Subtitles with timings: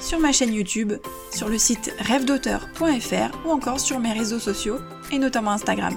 [0.00, 0.92] sur ma chaîne YouTube,
[1.32, 4.78] sur le site rêvedauteur.fr ou encore sur mes réseaux sociaux
[5.12, 5.94] et notamment Instagram.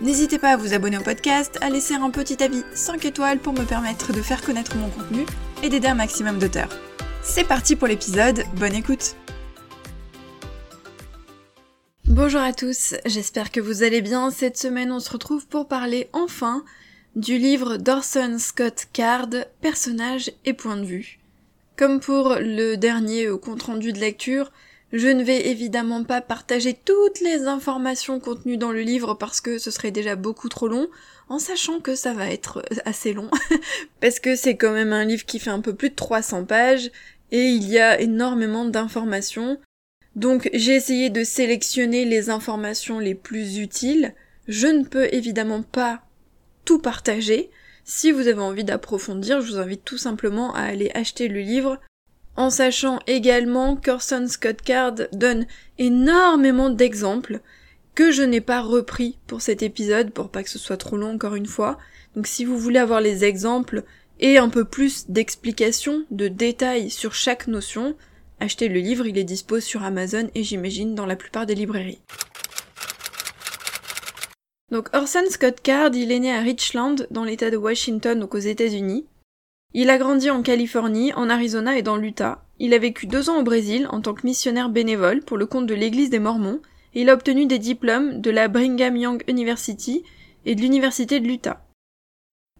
[0.00, 3.54] N'hésitez pas à vous abonner au podcast, à laisser un petit avis 5 étoiles pour
[3.54, 5.24] me permettre de faire connaître mon contenu
[5.62, 6.68] et d'aider un maximum d'auteurs.
[7.22, 9.16] C'est parti pour l'épisode, bonne écoute
[12.04, 14.30] Bonjour à tous, j'espère que vous allez bien.
[14.30, 16.64] Cette semaine on se retrouve pour parler enfin
[17.14, 19.28] du livre d'Orson Scott Card,
[19.60, 21.18] Personnages et point de vue.
[21.76, 24.50] Comme pour le dernier compte rendu de lecture,
[24.92, 29.58] je ne vais évidemment pas partager toutes les informations contenues dans le livre parce que
[29.58, 30.88] ce serait déjà beaucoup trop long,
[31.28, 33.30] en sachant que ça va être assez long,
[34.00, 36.90] parce que c'est quand même un livre qui fait un peu plus de 300 pages,
[37.32, 39.58] et il y a énormément d'informations.
[40.14, 44.14] Donc j'ai essayé de sélectionner les informations les plus utiles.
[44.48, 46.02] Je ne peux évidemment pas
[46.64, 47.50] tout partager,
[47.88, 51.78] si vous avez envie d'approfondir, je vous invite tout simplement à aller acheter le livre,
[52.34, 55.46] en sachant également qu'Orson Scott Card donne
[55.78, 57.40] énormément d'exemples
[57.94, 61.14] que je n'ai pas repris pour cet épisode pour pas que ce soit trop long
[61.14, 61.78] encore une fois.
[62.16, 63.84] Donc si vous voulez avoir les exemples
[64.18, 67.94] et un peu plus d'explications, de détails sur chaque notion,
[68.40, 72.00] achetez le livre, il est dispo sur Amazon et j'imagine dans la plupart des librairies.
[74.72, 78.38] Donc Orson Scott Card, il est né à Richland, dans l'état de Washington, donc aux
[78.38, 79.06] États-Unis.
[79.74, 82.44] Il a grandi en Californie, en Arizona et dans l'Utah.
[82.58, 85.66] Il a vécu deux ans au Brésil en tant que missionnaire bénévole pour le compte
[85.66, 86.60] de l'Église des Mormons,
[86.98, 90.02] il a obtenu des diplômes de la Brigham Young University
[90.46, 91.62] et de l'Université de l'Utah.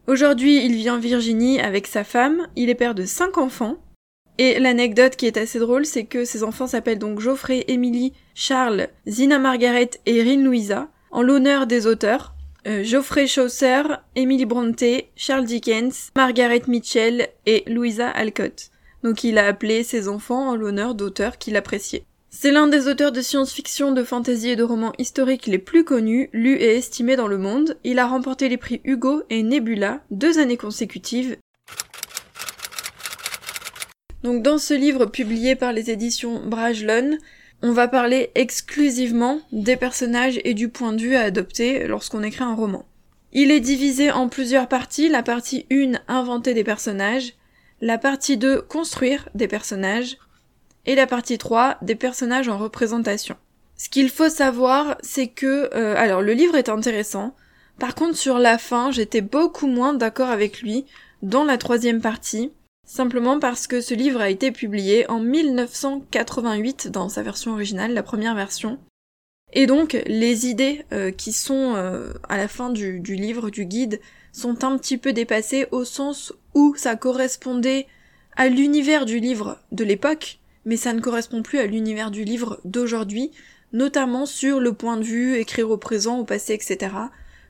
[0.07, 3.79] Aujourd'hui, il vit en Virginie avec sa femme, il est père de cinq enfants,
[4.37, 8.89] et l'anecdote qui est assez drôle, c'est que ses enfants s'appellent donc Geoffrey, Emily, Charles,
[9.09, 12.35] Zina Margaret et Erin Louisa, en l'honneur des auteurs.
[12.67, 13.83] Euh, Geoffrey Chaucer,
[14.17, 14.85] Emily Bronte,
[15.17, 18.71] Charles Dickens, Margaret Mitchell et Louisa Alcott.
[19.03, 22.05] Donc il a appelé ses enfants en l'honneur d'auteurs qu'il appréciait.
[22.29, 26.29] C'est l'un des auteurs de science-fiction, de fantasy et de romans historiques les plus connus,
[26.35, 27.79] lus et estimés dans le monde.
[27.83, 31.39] Il a remporté les prix Hugo et Nebula deux années consécutives.
[34.23, 37.17] Donc dans ce livre publié par les éditions Brajlon,
[37.63, 42.45] on va parler exclusivement des personnages et du point de vue à adopter lorsqu'on écrit
[42.45, 42.85] un roman.
[43.33, 47.35] Il est divisé en plusieurs parties, la partie 1 inventer des personnages,
[47.81, 50.19] la partie 2 construire des personnages,
[50.87, 53.37] et la partie 3 des personnages en représentation.
[53.77, 57.35] Ce qu'il faut savoir, c'est que, euh, alors le livre est intéressant,
[57.79, 60.87] par contre sur la fin, j'étais beaucoup moins d'accord avec lui
[61.23, 62.53] dans la troisième partie,
[62.87, 68.05] Simplement parce que ce livre a été publié en 1988 dans sa version originale, la
[68.05, 68.79] première version.
[69.53, 73.65] Et donc les idées euh, qui sont euh, à la fin du, du, livre, du
[73.65, 74.01] guide,
[74.33, 77.89] sont un petit peu dépassées au sens où ça correspondait
[78.37, 82.61] à l'univers du livre de l'époque, mais ça ne correspond plus à l'univers du livre
[82.65, 83.33] d'aujourd'hui,
[83.73, 86.95] notamment sur le point de vue, écrire au présent, au passé, etc.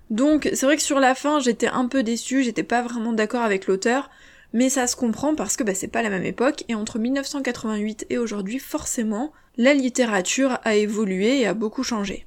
[0.08, 3.42] Donc c'est vrai que sur la fin j'étais un peu déçue, j'étais pas vraiment d'accord
[3.42, 4.08] avec l'auteur,
[4.56, 8.06] mais ça se comprend parce que bah, c'est pas la même époque, et entre 1988
[8.08, 12.26] et aujourd'hui, forcément, la littérature a évolué et a beaucoup changé.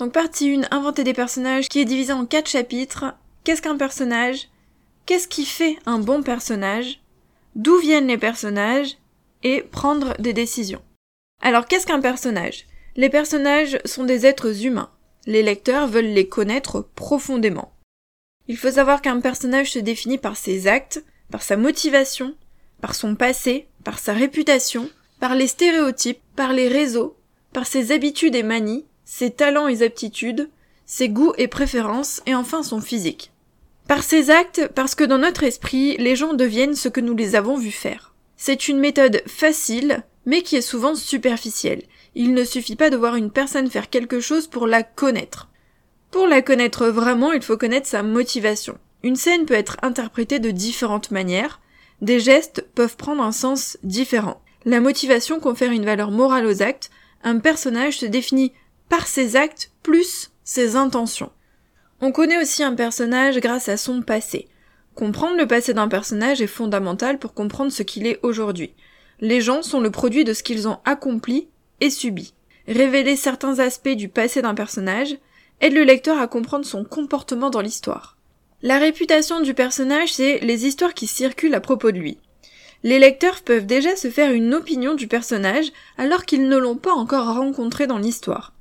[0.00, 3.14] Donc partie 1, inventer des personnages, qui est divisé en 4 chapitres.
[3.44, 4.48] Qu'est-ce qu'un personnage?
[5.06, 7.00] Qu'est-ce qui fait un bon personnage?
[7.54, 8.96] D'où viennent les personnages?
[9.44, 10.82] Et prendre des décisions.
[11.40, 12.66] Alors qu'est-ce qu'un personnage?
[12.96, 14.90] Les personnages sont des êtres humains.
[15.24, 17.72] Les lecteurs veulent les connaître profondément.
[18.48, 22.34] Il faut savoir qu'un personnage se définit par ses actes, par sa motivation,
[22.80, 24.88] par son passé, par sa réputation,
[25.20, 27.16] par les stéréotypes, par les réseaux,
[27.52, 30.48] par ses habitudes et manies, ses talents et aptitudes,
[30.86, 33.32] ses goûts et préférences, et enfin son physique.
[33.86, 37.34] Par ses actes, parce que dans notre esprit, les gens deviennent ce que nous les
[37.34, 38.14] avons vus faire.
[38.36, 41.82] C'est une méthode facile, mais qui est souvent superficielle.
[42.14, 45.49] Il ne suffit pas de voir une personne faire quelque chose pour la connaître.
[46.10, 48.78] Pour la connaître vraiment, il faut connaître sa motivation.
[49.02, 51.60] Une scène peut être interprétée de différentes manières,
[52.02, 54.42] des gestes peuvent prendre un sens différent.
[54.64, 56.90] La motivation confère une valeur morale aux actes,
[57.22, 58.52] un personnage se définit
[58.88, 61.30] par ses actes plus ses intentions.
[62.00, 64.48] On connaît aussi un personnage grâce à son passé.
[64.94, 68.74] Comprendre le passé d'un personnage est fondamental pour comprendre ce qu'il est aujourd'hui.
[69.20, 71.48] Les gens sont le produit de ce qu'ils ont accompli
[71.80, 72.34] et subie.
[72.66, 75.16] Révéler certains aspects du passé d'un personnage
[75.60, 78.16] aide le lecteur à comprendre son comportement dans l'histoire.
[78.62, 82.18] La réputation du personnage, c'est les histoires qui circulent à propos de lui.
[82.82, 86.92] Les lecteurs peuvent déjà se faire une opinion du personnage alors qu'ils ne l'ont pas
[86.92, 88.52] encore rencontré dans l'histoire.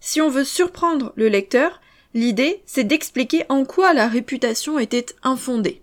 [0.00, 1.80] Si on veut surprendre le lecteur,
[2.14, 5.82] l'idée c'est d'expliquer en quoi la réputation était infondée.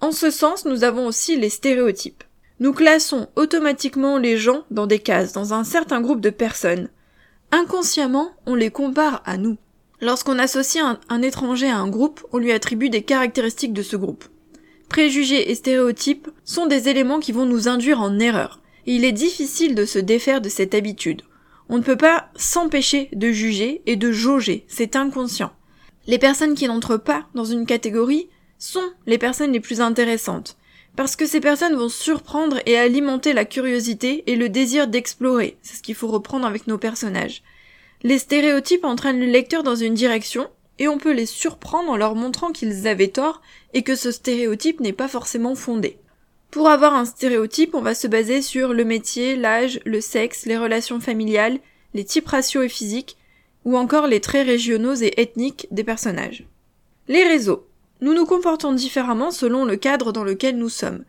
[0.00, 2.24] En ce sens, nous avons aussi les stéréotypes.
[2.60, 6.88] Nous classons automatiquement les gens dans des cases, dans un certain groupe de personnes.
[7.50, 9.56] Inconsciemment, on les compare à nous.
[10.00, 14.24] Lorsqu'on associe un, étranger à un groupe, on lui attribue des caractéristiques de ce groupe.
[14.90, 19.12] Préjugés et stéréotypes sont des éléments qui vont nous induire en erreur, et il est
[19.12, 21.22] difficile de se défaire de cette habitude.
[21.68, 25.52] On ne peut pas s'empêcher de juger et de jauger, c'est inconscient.
[26.06, 28.28] Les personnes qui n'entrent pas dans une catégorie
[28.58, 30.56] sont les personnes les plus intéressantes,
[30.94, 35.76] parce que ces personnes vont surprendre et alimenter la curiosité et le désir d'explorer, c'est
[35.76, 37.42] ce qu'il faut reprendre avec nos personnages.
[38.06, 40.48] Les stéréotypes entraînent le lecteur dans une direction,
[40.78, 43.42] et on peut les surprendre en leur montrant qu'ils avaient tort
[43.74, 45.98] et que ce stéréotype n'est pas forcément fondé.
[46.52, 50.56] Pour avoir un stéréotype, on va se baser sur le métier, l'âge, le sexe, les
[50.56, 51.58] relations familiales,
[51.94, 53.16] les types raciaux et physiques,
[53.64, 56.46] ou encore les traits régionaux et ethniques des personnages.
[57.08, 57.66] Les réseaux.
[58.02, 61.02] Nous nous comportons différemment selon le cadre dans lequel nous sommes.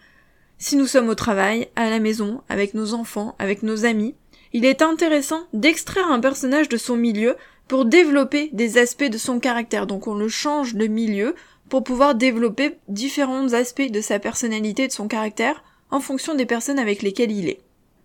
[0.58, 4.16] Si nous sommes au travail, à la maison, avec nos enfants, avec nos amis,
[4.54, 7.36] il est intéressant d'extraire un personnage de son milieu
[7.68, 9.88] pour développer des aspects de son caractère.
[9.88, 11.36] Donc on le change de milieu
[11.70, 16.46] pour pouvoir développer différents aspects de sa personnalité et de son caractère en fonction des
[16.46, 17.60] personnes avec lesquelles il est.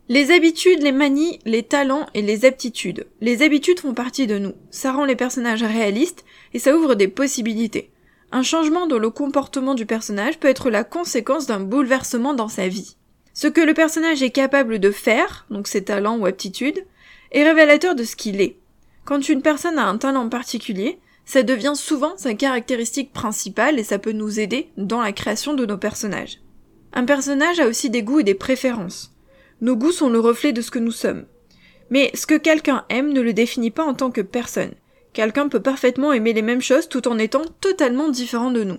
[0.08, 3.06] Les habitudes, les manies, les talents et les aptitudes.
[3.20, 4.52] Les habitudes font partie de nous.
[4.70, 6.24] Ça rend les personnages réalistes
[6.54, 7.90] et ça ouvre des possibilités.
[8.32, 12.66] Un changement dans le comportement du personnage peut être la conséquence d'un bouleversement dans sa
[12.66, 12.96] vie.
[13.34, 16.84] Ce que le personnage est capable de faire, donc ses talents ou aptitudes,
[17.30, 18.56] est révélateur de ce qu'il est.
[19.04, 23.98] Quand une personne a un talent particulier, ça devient souvent sa caractéristique principale et ça
[23.98, 26.40] peut nous aider dans la création de nos personnages.
[26.92, 29.14] Un personnage a aussi des goûts et des préférences.
[29.60, 31.24] Nos goûts sont le reflet de ce que nous sommes.
[31.90, 34.72] Mais ce que quelqu'un aime ne le définit pas en tant que personne.
[35.12, 38.78] Quelqu'un peut parfaitement aimer les mêmes choses tout en étant totalement différent de nous.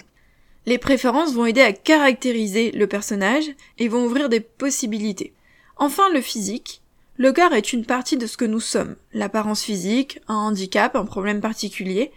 [0.65, 5.33] Les préférences vont aider à caractériser le personnage et vont ouvrir des possibilités.
[5.77, 6.81] Enfin, le physique.
[7.17, 8.95] Le corps est une partie de ce que nous sommes.
[9.13, 12.11] L'apparence physique, un handicap, un problème particulier.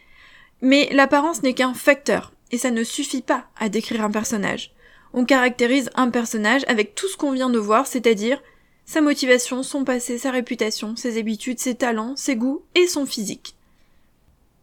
[0.63, 4.73] Mais l'apparence n'est qu'un facteur, et ça ne suffit pas à décrire un personnage.
[5.13, 8.41] On caractérise un personnage avec tout ce qu'on vient de voir, c'est-à-dire
[8.87, 13.57] sa motivation, son passé, sa réputation, ses habitudes, ses talents, ses goûts et son physique.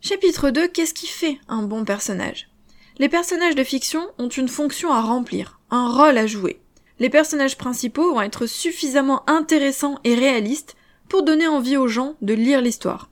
[0.01, 2.47] Chapitre 2 Qu'est-ce qui fait un bon personnage?
[2.99, 6.59] Les personnages de fiction ont une fonction à remplir, un rôle à jouer.
[6.99, 10.75] Les personnages principaux vont être suffisamment intéressants et réalistes
[11.09, 13.09] pour donner envie aux gens de lire l'histoire.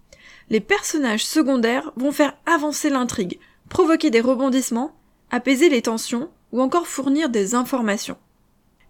[0.50, 3.39] Les personnages secondaires vont faire avancer l'intrigue,
[3.69, 4.95] provoquer des rebondissements,
[5.31, 8.18] apaiser les tensions ou encore fournir des informations.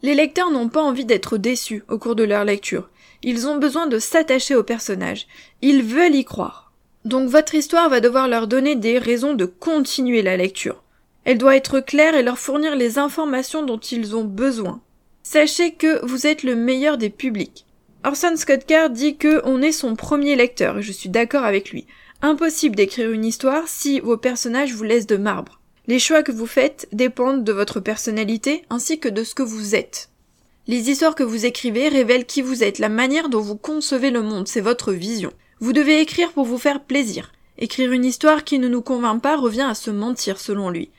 [0.01, 2.89] Les lecteurs n'ont pas envie d'être déçus au cours de leur lecture.
[3.23, 5.27] Ils ont besoin de s'attacher aux personnages.
[5.61, 6.70] Ils veulent y croire.
[7.05, 10.83] Donc votre histoire va devoir leur donner des raisons de continuer la lecture.
[11.23, 14.81] Elle doit être claire et leur fournir les informations dont ils ont besoin.
[15.23, 17.65] Sachez que vous êtes le meilleur des publics.
[18.03, 21.71] Orson Scott Card dit que on est son premier lecteur, et je suis d'accord avec
[21.71, 21.85] lui.
[22.23, 25.59] Impossible d'écrire une histoire si vos personnages vous laissent de marbre.
[25.87, 29.75] Les choix que vous faites dépendent de votre personnalité ainsi que de ce que vous
[29.75, 30.09] êtes.
[30.67, 34.21] Les histoires que vous écrivez révèlent qui vous êtes, la manière dont vous concevez le
[34.21, 35.31] monde, c'est votre vision.
[35.61, 37.31] Vous devez écrire pour vous faire plaisir.
[37.59, 40.89] Écrire une histoire qui ne nous convainc pas revient à se mentir selon lui.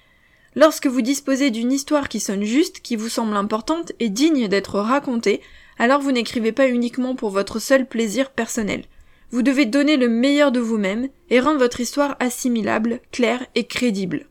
[0.54, 4.78] Lorsque vous disposez d'une histoire qui sonne juste, qui vous semble importante et digne d'être
[4.78, 5.40] racontée,
[5.80, 8.84] alors vous n'écrivez pas uniquement pour votre seul plaisir personnel.
[9.32, 14.28] Vous devez donner le meilleur de vous-même et rendre votre histoire assimilable, claire et crédible.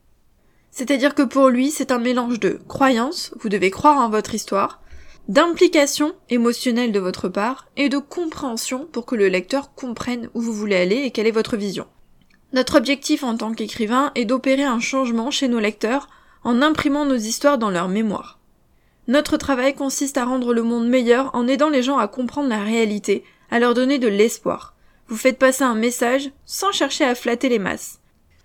[0.69, 4.80] C'est-à-dire que pour lui, c'est un mélange de croyance, vous devez croire en votre histoire,
[5.27, 10.53] d'implication émotionnelle de votre part et de compréhension pour que le lecteur comprenne où vous
[10.53, 11.87] voulez aller et quelle est votre vision.
[12.53, 16.09] Notre objectif en tant qu'écrivain est d'opérer un changement chez nos lecteurs
[16.43, 18.39] en imprimant nos histoires dans leur mémoire.
[19.07, 22.63] Notre travail consiste à rendre le monde meilleur en aidant les gens à comprendre la
[22.63, 24.75] réalité, à leur donner de l'espoir.
[25.07, 27.99] Vous faites passer un message sans chercher à flatter les masses.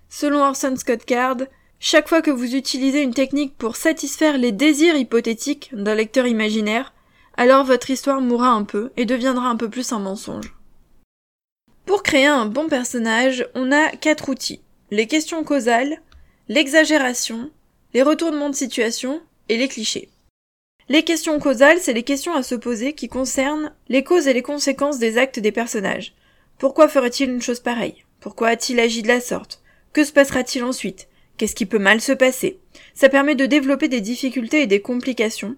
[0.09, 1.39] Selon Orson Scott Card,
[1.79, 6.95] chaque fois que vous utilisez une technique pour satisfaire les désirs hypothétiques d'un lecteur imaginaire,
[7.37, 10.55] alors votre histoire mourra un peu et deviendra un peu plus un mensonge.
[11.85, 14.61] Pour créer un bon personnage, on a quatre outils.
[14.91, 16.01] Les questions causales,
[16.49, 17.51] l'exagération,
[17.95, 20.09] les retournements de situation et les clichés.
[20.89, 24.43] Les questions causales, c'est les questions à se poser qui concernent les causes et les
[24.43, 26.15] conséquences des actes des personnages.
[26.59, 28.05] Pourquoi ferait-il une chose pareille?
[28.21, 29.61] Pourquoi a-t-il agi de la sorte?
[29.93, 31.09] Que se passera-t-il ensuite?
[31.37, 32.59] Qu'est-ce qui peut mal se passer?
[32.95, 35.57] Ça permet de développer des difficultés et des complications.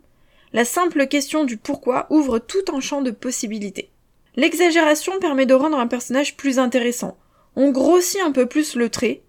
[0.52, 3.90] La simple question du pourquoi ouvre tout un champ de possibilités.
[4.36, 7.16] L'exagération permet de rendre un personnage plus intéressant.
[7.56, 9.22] On grossit un peu plus le trait,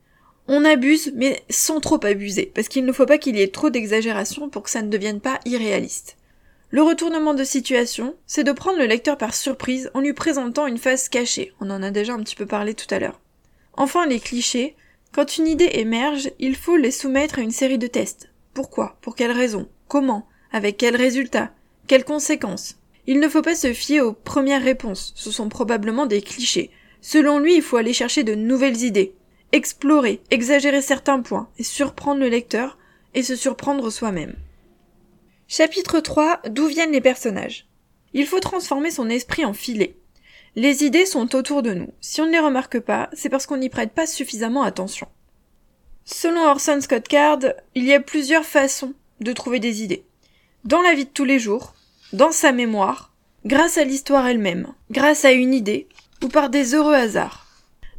[0.51, 3.69] on abuse, mais sans trop abuser, parce qu'il ne faut pas qu'il y ait trop
[3.69, 6.17] d'exagération pour que ça ne devienne pas irréaliste.
[6.71, 10.79] Le retournement de situation, c'est de prendre le lecteur par surprise en lui présentant une
[10.79, 11.53] face cachée.
[11.59, 13.19] On en a déjà un petit peu parlé tout à l'heure.
[13.73, 14.75] Enfin, les clichés.
[15.11, 18.29] Quand une idée émerge, il faut les soumettre à une série de tests.
[18.53, 18.97] Pourquoi?
[19.01, 20.27] Pour quelles raisons Comment?
[20.51, 21.51] Avec quels résultats?
[21.87, 22.77] Quelles conséquences?
[23.07, 25.13] Il ne faut pas se fier aux premières réponses.
[25.15, 26.69] Ce sont probablement des clichés.
[27.01, 29.15] Selon lui, il faut aller chercher de nouvelles idées
[29.51, 32.77] explorer, exagérer certains points et surprendre le lecteur
[33.13, 34.35] et se surprendre soi-même.
[35.47, 37.67] Chapitre 3 D'où viennent les personnages?
[38.13, 39.95] Il faut transformer son esprit en filet.
[40.55, 41.93] Les idées sont autour de nous.
[42.01, 45.07] Si on ne les remarque pas, c'est parce qu'on n'y prête pas suffisamment attention.
[46.05, 47.39] Selon Orson Scott Card,
[47.75, 50.03] il y a plusieurs façons de trouver des idées.
[50.65, 51.73] Dans la vie de tous les jours,
[52.13, 53.13] dans sa mémoire,
[53.45, 55.87] grâce à l'histoire elle-même, grâce à une idée,
[56.23, 57.45] ou par des heureux hasards.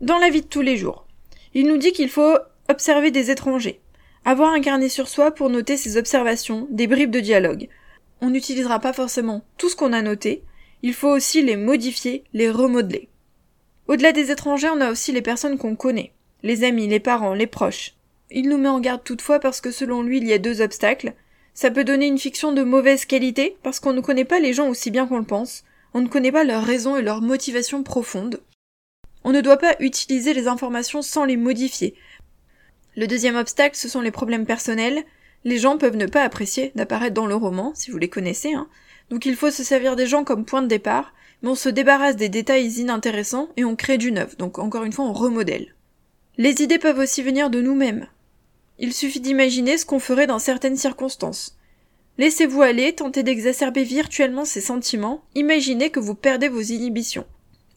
[0.00, 1.06] Dans la vie de tous les jours,
[1.54, 2.36] il nous dit qu'il faut
[2.68, 3.80] observer des étrangers,
[4.24, 7.68] avoir un carnet sur soi pour noter ses observations, des bribes de dialogue.
[8.20, 10.42] On n'utilisera pas forcément tout ce qu'on a noté,
[10.82, 13.08] il faut aussi les modifier, les remodeler.
[13.88, 17.46] Au-delà des étrangers, on a aussi les personnes qu'on connaît, les amis, les parents, les
[17.46, 17.94] proches.
[18.30, 21.14] Il nous met en garde toutefois parce que selon lui, il y a deux obstacles.
[21.54, 24.68] Ça peut donner une fiction de mauvaise qualité parce qu'on ne connaît pas les gens
[24.68, 28.40] aussi bien qu'on le pense, on ne connaît pas leurs raisons et leurs motivations profondes.
[29.24, 31.94] On ne doit pas utiliser les informations sans les modifier.
[32.96, 35.02] Le deuxième obstacle, ce sont les problèmes personnels.
[35.44, 38.68] Les gens peuvent ne pas apprécier d'apparaître dans le roman, si vous les connaissez, hein.
[39.10, 41.12] Donc il faut se servir des gens comme point de départ,
[41.42, 44.92] mais on se débarrasse des détails inintéressants et on crée du neuf, donc encore une
[44.92, 45.74] fois on remodèle.
[46.38, 48.06] Les idées peuvent aussi venir de nous-mêmes.
[48.78, 51.56] Il suffit d'imaginer ce qu'on ferait dans certaines circonstances.
[52.18, 57.26] Laissez-vous aller, tentez d'exacerber virtuellement ces sentiments, imaginez que vous perdez vos inhibitions.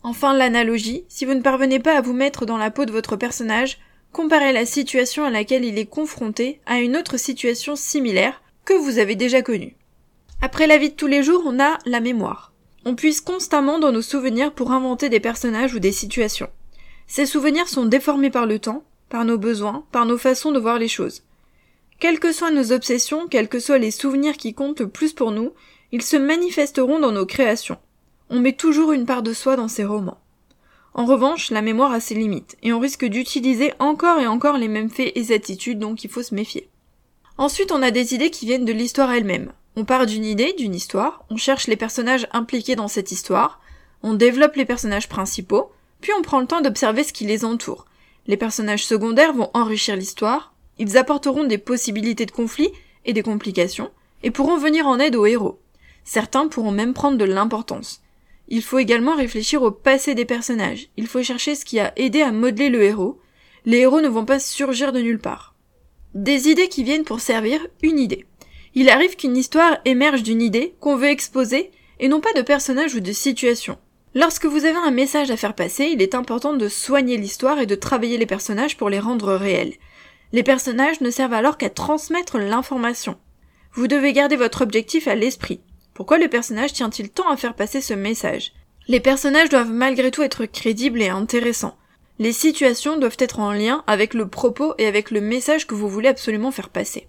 [0.04, 3.16] Enfin, l'analogie, si vous ne parvenez pas à vous mettre dans la peau de votre
[3.16, 3.80] personnage,
[4.12, 9.00] comparez la situation à laquelle il est confronté à une autre situation similaire que vous
[9.00, 9.75] avez déjà connue.
[10.46, 12.52] Après la vie de tous les jours, on a la mémoire.
[12.84, 16.50] On puise constamment dans nos souvenirs pour inventer des personnages ou des situations.
[17.08, 20.80] Ces souvenirs sont déformés par le temps, par nos besoins, par nos façons de voir
[20.80, 21.24] les choses.
[21.98, 25.32] Quelles que soient nos obsessions, quels que soient les souvenirs qui comptent le plus pour
[25.32, 25.54] nous,
[25.94, 27.78] ils se manifesteront dans nos créations.
[28.30, 30.20] On met toujours une part de soi dans ses romans.
[30.94, 34.68] En revanche, la mémoire a ses limites, et on risque d'utiliser encore et encore les
[34.68, 36.68] mêmes faits et attitudes, donc il faut se méfier.
[37.38, 39.54] Ensuite, on a des idées qui viennent de l'histoire elle-même.
[39.75, 43.60] On part d'une idée, d'une histoire, on cherche les personnages impliqués dans cette histoire,
[44.03, 47.86] on développe les personnages principaux, puis on prend le temps d'observer ce qui les entoure.
[48.27, 52.70] Les personnages secondaires vont enrichir l'histoire, ils apporteront des possibilités de conflit
[53.06, 55.60] et des complications, et pourront venir en aide aux héros.
[56.03, 58.01] Certains pourront même prendre de l'importance.
[58.50, 60.89] Il faut également réfléchir au passé des personnages.
[60.98, 63.20] Il faut chercher ce qui a aidé à modeler le héros.
[63.65, 65.56] Les héros ne vont pas surgir de nulle part.
[66.13, 68.25] Des idées qui viennent pour servir une idée.
[68.75, 72.96] Il arrive qu'une histoire émerge d'une idée qu'on veut exposer et non pas de personnage
[72.96, 73.77] ou de situation.
[74.15, 77.65] Lorsque vous avez un message à faire passer, il est important de soigner l'histoire et
[77.65, 79.74] de travailler les personnages pour les rendre réels.
[80.32, 83.18] Les personnages ne servent alors qu'à transmettre l'information.
[83.74, 85.62] Vous devez garder votre objectif à l'esprit.
[85.94, 88.53] Pourquoi le personnage tient-il tant à faire passer ce message?
[88.88, 91.77] Les personnages doivent malgré tout être crédibles et intéressants.
[92.20, 95.89] Les situations doivent être en lien avec le propos et avec le message que vous
[95.89, 97.08] voulez absolument faire passer.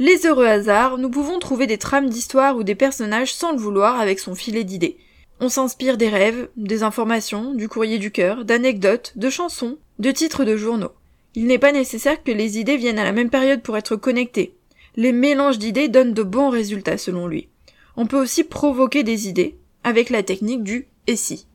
[0.00, 3.98] Les heureux hasards, nous pouvons trouver des trames d'histoire ou des personnages sans le vouloir
[3.98, 4.96] avec son filet d'idées.
[5.40, 10.44] On s'inspire des rêves, des informations, du courrier du cœur, d'anecdotes, de chansons, de titres
[10.44, 10.92] de journaux.
[11.34, 14.54] Il n'est pas nécessaire que les idées viennent à la même période pour être connectées.
[14.94, 17.48] Les mélanges d'idées donnent de bons résultats selon lui.
[17.96, 21.46] On peut aussi provoquer des idées avec la technique du et si.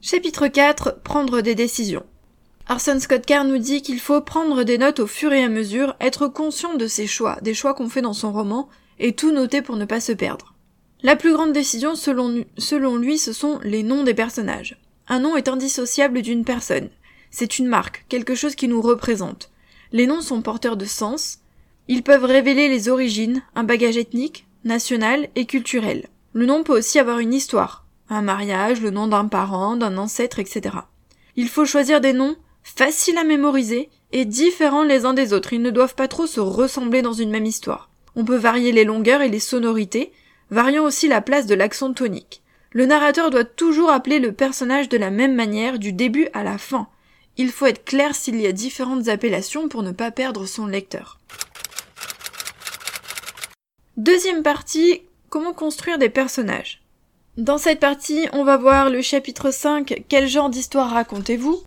[0.00, 2.04] Chapitre 4 Prendre des décisions.
[2.70, 5.96] Arson Scott Card nous dit qu'il faut prendre des notes au fur et à mesure,
[6.00, 9.62] être conscient de ses choix, des choix qu'on fait dans son roman, et tout noter
[9.62, 10.54] pour ne pas se perdre.
[11.02, 14.78] La plus grande décision selon lui, ce sont les noms des personnages.
[15.08, 16.90] Un nom est indissociable d'une personne.
[17.30, 19.50] C'est une marque, quelque chose qui nous représente.
[19.92, 21.38] Les noms sont porteurs de sens.
[21.88, 26.08] Ils peuvent révéler les origines, un bagage ethnique, national et culturel.
[26.34, 30.38] Le nom peut aussi avoir une histoire, un mariage, le nom d'un parent, d'un ancêtre,
[30.38, 30.76] etc.
[31.34, 32.36] Il faut choisir des noms
[32.76, 35.52] faciles à mémoriser et différents les uns des autres.
[35.52, 37.90] Ils ne doivent pas trop se ressembler dans une même histoire.
[38.16, 40.12] On peut varier les longueurs et les sonorités,
[40.50, 42.42] variant aussi la place de l'accent tonique.
[42.72, 46.58] Le narrateur doit toujours appeler le personnage de la même manière du début à la
[46.58, 46.88] fin.
[47.36, 51.18] Il faut être clair s'il y a différentes appellations pour ne pas perdre son lecteur.
[53.96, 56.82] Deuxième partie, comment construire des personnages?
[57.36, 61.62] Dans cette partie, on va voir le chapitre 5, quel genre d'histoire racontez-vous?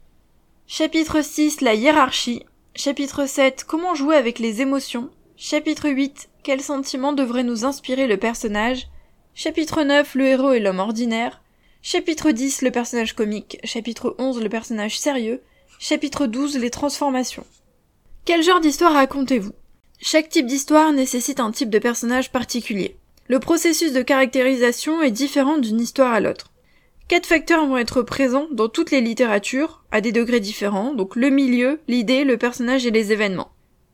[0.74, 2.46] Chapitre 6, la hiérarchie.
[2.76, 5.10] Chapitre 7, comment jouer avec les émotions.
[5.36, 8.88] Chapitre 8, quels sentiments devraient nous inspirer le personnage.
[9.36, 11.42] Chapitre 9, le héros et l'homme ordinaire.
[11.82, 13.60] Chapitre 10, le personnage comique.
[13.66, 15.42] Chapitre 11, le personnage sérieux.
[15.78, 17.46] Chapitre 12, les transformations.
[18.24, 19.52] Quel genre d'histoire racontez-vous?
[20.00, 22.96] Chaque type d'histoire nécessite un type de personnage particulier.
[23.28, 26.51] Le processus de caractérisation est différent d'une histoire à l'autre.
[27.12, 31.30] Quatre facteurs vont être présents dans toutes les littératures, à des degrés différents, donc le
[31.30, 33.52] milieu, l'idée, le personnage et les événements.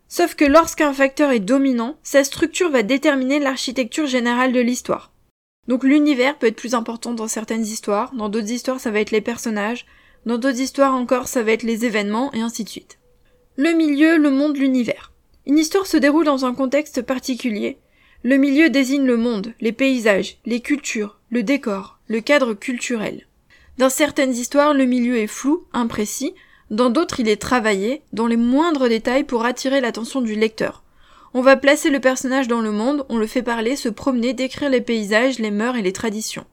[0.07, 5.13] Sauf que lorsqu'un facteur est dominant, sa structure va déterminer l'architecture générale de l'histoire.
[5.67, 9.09] Donc l'univers peut être plus important dans certaines histoires, dans d'autres histoires ça va être
[9.09, 9.87] les personnages,
[10.27, 12.99] dans d'autres histoires encore ça va être les événements, et ainsi de suite.
[13.55, 15.11] Le milieu, le monde, l'univers.
[15.47, 17.79] Une histoire se déroule dans un contexte particulier.
[18.23, 23.27] Le milieu désigne le monde, les paysages, les cultures, le décor, le cadre culturel.
[23.77, 26.33] Dans certaines histoires, le milieu est flou, imprécis,
[26.71, 30.83] dans d'autres il est travaillé, dans les moindres détails pour attirer l'attention du lecteur.
[31.35, 34.69] On va placer le personnage dans le monde, on le fait parler, se promener, décrire
[34.69, 36.45] les paysages, les mœurs et les traditions.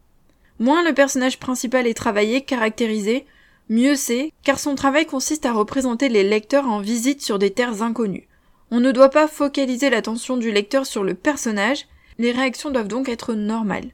[0.58, 3.24] Moins le personnage principal est travaillé, caractérisé,
[3.70, 7.82] mieux c'est, car son travail consiste à représenter les lecteurs en visite sur des terres
[7.82, 8.28] inconnues.
[8.76, 11.86] On ne doit pas focaliser l'attention du lecteur sur le personnage,
[12.18, 13.92] les réactions doivent donc être normales.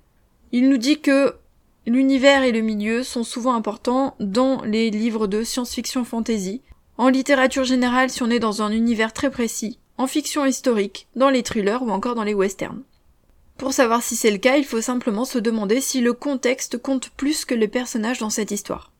[0.53, 1.35] Il nous dit que
[1.87, 6.63] l'univers et le milieu sont souvent importants dans les livres de science-fiction fantasy,
[6.97, 11.29] en littérature générale si on est dans un univers très précis, en fiction historique, dans
[11.29, 12.83] les thrillers ou encore dans les westerns.
[13.59, 17.11] Pour savoir si c'est le cas, il faut simplement se demander si le contexte compte
[17.19, 18.93] plus que les personnages dans cette histoire.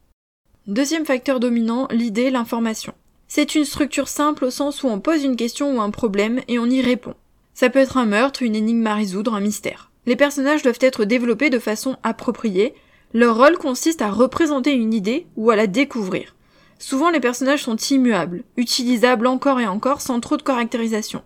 [0.67, 2.93] Deuxième facteur dominant, l'idée, l'information.
[3.33, 6.59] C'est une structure simple au sens où on pose une question ou un problème et
[6.59, 7.15] on y répond.
[7.55, 9.93] Ça peut être un meurtre, une énigme à résoudre, un mystère.
[10.05, 12.75] Les personnages doivent être développés de façon appropriée.
[13.15, 16.35] Leur rôle consiste à représenter une idée ou à la découvrir.
[16.81, 21.23] Souvent les personnages sont immuables, utilisables encore et encore sans trop de caractérisation.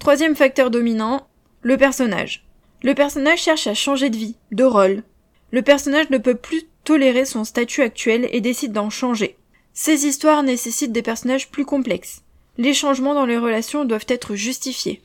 [0.00, 1.28] Troisième facteur dominant,
[1.62, 2.44] le personnage.
[2.82, 5.02] Le personnage cherche à changer de vie, de rôle.
[5.50, 9.38] Le personnage ne peut plus tolérer son statut actuel et décide d'en changer.
[9.74, 12.22] Ces histoires nécessitent des personnages plus complexes.
[12.58, 15.00] Les changements dans les relations doivent être justifiés.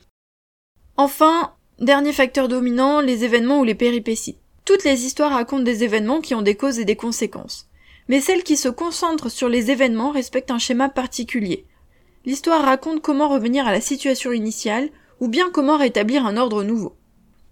[0.96, 4.36] Enfin, dernier facteur dominant, les événements ou les péripéties.
[4.66, 7.68] Toutes les histoires racontent des événements qui ont des causes et des conséquences.
[8.08, 11.64] Mais celles qui se concentrent sur les événements respectent un schéma particulier.
[12.26, 16.94] L'histoire raconte comment revenir à la situation initiale, ou bien comment rétablir un ordre nouveau.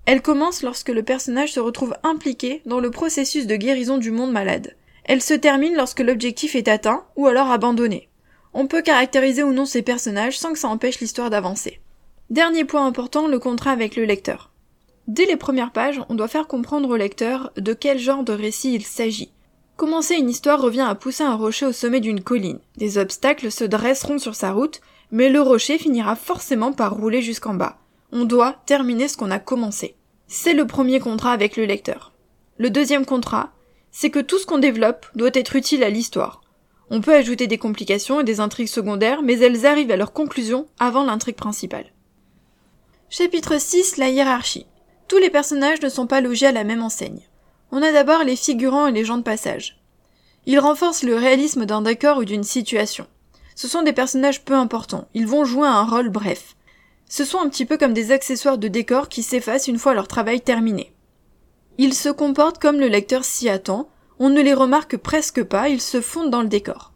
[0.04, 4.32] Elle commence lorsque le personnage se retrouve impliqué dans le processus de guérison du monde
[4.32, 4.76] malade.
[5.08, 8.08] Elle se termine lorsque l'objectif est atteint ou alors abandonné.
[8.52, 11.80] On peut caractériser ou non ces personnages sans que ça empêche l'histoire d'avancer.
[12.28, 14.50] Dernier point important, le contrat avec le lecteur.
[15.06, 18.74] Dès les premières pages, on doit faire comprendre au lecteur de quel genre de récit
[18.74, 19.30] il s'agit.
[19.76, 22.58] Commencer une histoire revient à pousser un rocher au sommet d'une colline.
[22.76, 24.80] Des obstacles se dresseront sur sa route,
[25.12, 27.78] mais le rocher finira forcément par rouler jusqu'en bas.
[28.10, 29.94] On doit terminer ce qu'on a commencé.
[30.26, 32.12] C'est le premier contrat avec le lecteur.
[32.58, 33.50] Le deuxième contrat,
[33.98, 36.42] c'est que tout ce qu'on développe doit être utile à l'histoire.
[36.90, 40.66] On peut ajouter des complications et des intrigues secondaires, mais elles arrivent à leur conclusion
[40.78, 41.86] avant l'intrigue principale.
[43.08, 44.66] Chapitre 6 La hiérarchie.
[45.08, 47.22] Tous les personnages ne sont pas logés à la même enseigne.
[47.72, 49.80] On a d'abord les figurants et les gens de passage.
[50.44, 53.06] Ils renforcent le réalisme d'un décor ou d'une situation.
[53.54, 56.54] Ce sont des personnages peu importants, ils vont jouer un rôle bref.
[57.08, 60.06] Ce sont un petit peu comme des accessoires de décor qui s'effacent une fois leur
[60.06, 60.92] travail terminé.
[61.78, 65.80] Ils se comportent comme le lecteur s'y attend, on ne les remarque presque pas, ils
[65.80, 66.92] se fondent dans le décor.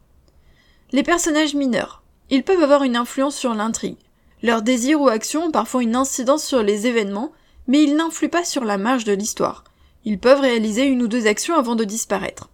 [0.93, 2.03] Les personnages mineurs.
[2.31, 3.99] Ils peuvent avoir une influence sur l'intrigue.
[4.43, 7.33] Leurs désirs ou actions ont parfois une incidence sur les événements,
[7.67, 9.65] mais ils n'influent pas sur la marge de l'histoire.
[10.05, 12.49] Ils peuvent réaliser une ou deux actions avant de disparaître.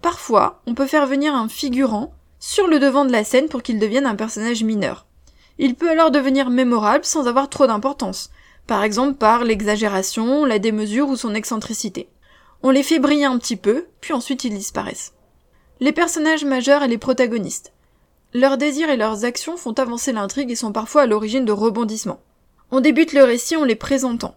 [0.00, 3.78] Parfois, on peut faire venir un figurant sur le devant de la scène pour qu'il
[3.78, 5.06] devienne un personnage mineur.
[5.58, 8.30] Il peut alors devenir mémorable sans avoir trop d'importance,
[8.66, 12.08] par exemple par l'exagération, la démesure ou son excentricité.
[12.62, 15.14] On les fait briller un petit peu, puis ensuite ils disparaissent.
[15.80, 17.72] Les personnages majeurs et les protagonistes.
[18.34, 22.22] Leurs désirs et leurs actions font avancer l'intrigue et sont parfois à l'origine de rebondissements.
[22.70, 24.34] On débute le récit en les présentant.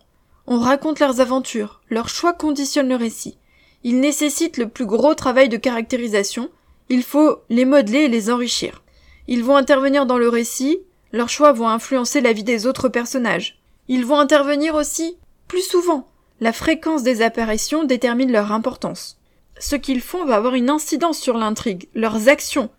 [0.48, 3.38] On raconte leurs aventures, leurs choix conditionnent le récit.
[3.84, 6.50] Ils nécessitent le plus gros travail de caractérisation,
[6.90, 8.84] il faut les modeler et les enrichir.
[9.28, 10.80] Ils vont intervenir dans le récit,
[11.12, 13.62] leurs choix vont influencer la vie des autres personnages.
[13.88, 15.18] Ils vont intervenir aussi
[15.48, 16.08] plus souvent.
[16.40, 19.18] La fréquence des apparitions détermine leur importance.
[19.60, 22.70] Ce qu'ils font va avoir une incidence sur l'intrigue, leurs actions.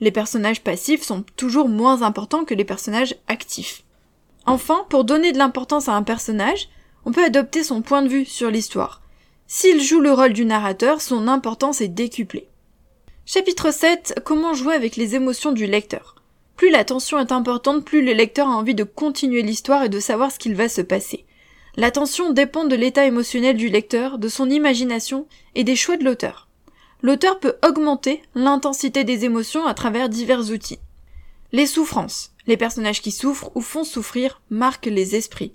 [0.00, 3.84] Les personnages passifs sont toujours moins importants que les personnages actifs.
[4.44, 6.68] Enfin, pour donner de l'importance à un personnage,
[7.04, 9.02] on peut adopter son point de vue sur l'histoire.
[9.46, 12.48] S'il joue le rôle du narrateur, son importance est décuplée.
[13.24, 14.20] Chapitre 7.
[14.24, 16.16] Comment jouer avec les émotions du lecteur.
[16.56, 20.00] Plus la tension est importante, plus le lecteur a envie de continuer l'histoire et de
[20.00, 21.26] savoir ce qu'il va se passer.
[21.76, 26.48] L'attention dépend de l'état émotionnel du lecteur, de son imagination et des choix de l'auteur.
[27.02, 30.78] L'auteur peut augmenter l'intensité des émotions à travers divers outils.
[31.52, 32.32] Les souffrances.
[32.46, 35.52] Les personnages qui souffrent ou font souffrir marquent les esprits.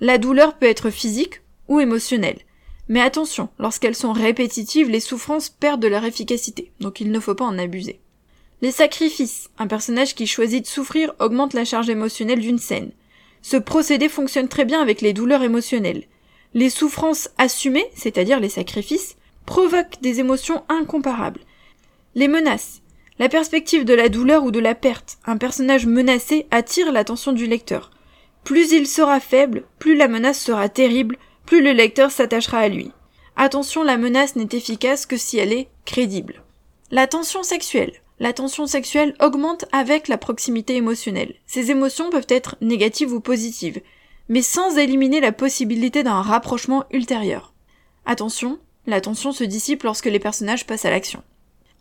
[0.00, 2.40] La douleur peut être physique ou émotionnelle.
[2.88, 7.34] Mais attention, lorsqu'elles sont répétitives, les souffrances perdent de leur efficacité, donc il ne faut
[7.34, 8.00] pas en abuser.
[8.62, 9.50] Les sacrifices.
[9.58, 12.92] Un personnage qui choisit de souffrir augmente la charge émotionnelle d'une scène.
[13.42, 16.04] Ce procédé fonctionne très bien avec les douleurs émotionnelles.
[16.54, 21.40] Les souffrances assumées, c'est-à-dire les sacrifices, provoquent des émotions incomparables.
[22.14, 22.82] Les menaces.
[23.18, 27.46] La perspective de la douleur ou de la perte, un personnage menacé attire l'attention du
[27.46, 27.90] lecteur.
[28.44, 32.92] Plus il sera faible, plus la menace sera terrible, plus le lecteur s'attachera à lui.
[33.34, 36.44] Attention, la menace n'est efficace que si elle est crédible.
[36.92, 38.01] La tension sexuelle.
[38.22, 41.34] La tension sexuelle augmente avec la proximité émotionnelle.
[41.44, 43.80] Ces émotions peuvent être négatives ou positives,
[44.28, 47.52] mais sans éliminer la possibilité d'un rapprochement ultérieur.
[48.06, 51.24] Attention, la tension se dissipe lorsque les personnages passent à l'action.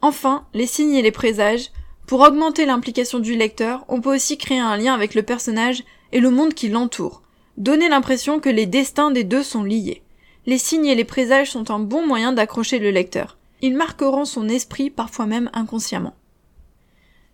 [0.02, 1.70] Enfin, les signes et les présages.
[2.08, 6.20] Pour augmenter l'implication du lecteur, on peut aussi créer un lien avec le personnage et
[6.20, 7.22] le monde qui l'entoure.
[7.58, 10.02] Donner l'impression que les destins des deux sont liés.
[10.48, 13.38] Les signes et les présages sont un bon moyen d'accrocher le lecteur.
[13.62, 16.16] Ils marqueront son esprit parfois même inconsciemment.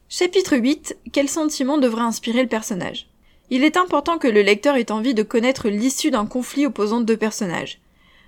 [0.10, 0.98] Chapitre 8.
[1.12, 3.10] Quel sentiment devrait inspirer le personnage?
[3.50, 7.18] Il est important que le lecteur ait envie de connaître l'issue d'un conflit opposant deux
[7.18, 7.82] personnages.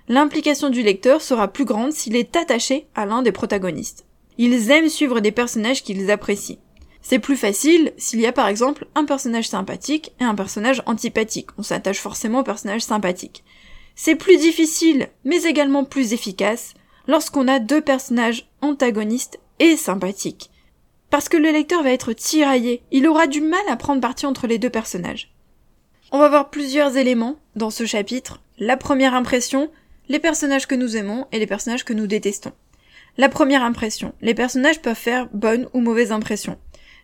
[0.06, 4.04] L'implication du lecteur sera plus grande s'il est attaché à l'un des protagonistes.
[4.36, 6.58] Ils aiment suivre des personnages qu'ils apprécient.
[7.00, 11.48] C'est plus facile s'il y a par exemple un personnage sympathique et un personnage antipathique.
[11.56, 13.42] On s'attache forcément au personnage sympathique.
[13.94, 16.74] C'est plus difficile, mais également plus efficace,
[17.06, 20.49] lorsqu'on a deux personnages antagonistes et sympathiques
[21.10, 24.46] parce que le lecteur va être tiraillé, il aura du mal à prendre parti entre
[24.46, 25.32] les deux personnages.
[26.12, 28.40] On va voir plusieurs éléments dans ce chapitre.
[28.58, 29.70] La première impression,
[30.08, 32.52] les personnages que nous aimons et les personnages que nous détestons.
[33.18, 36.58] La première impression, les personnages peuvent faire bonne ou mauvaise impression.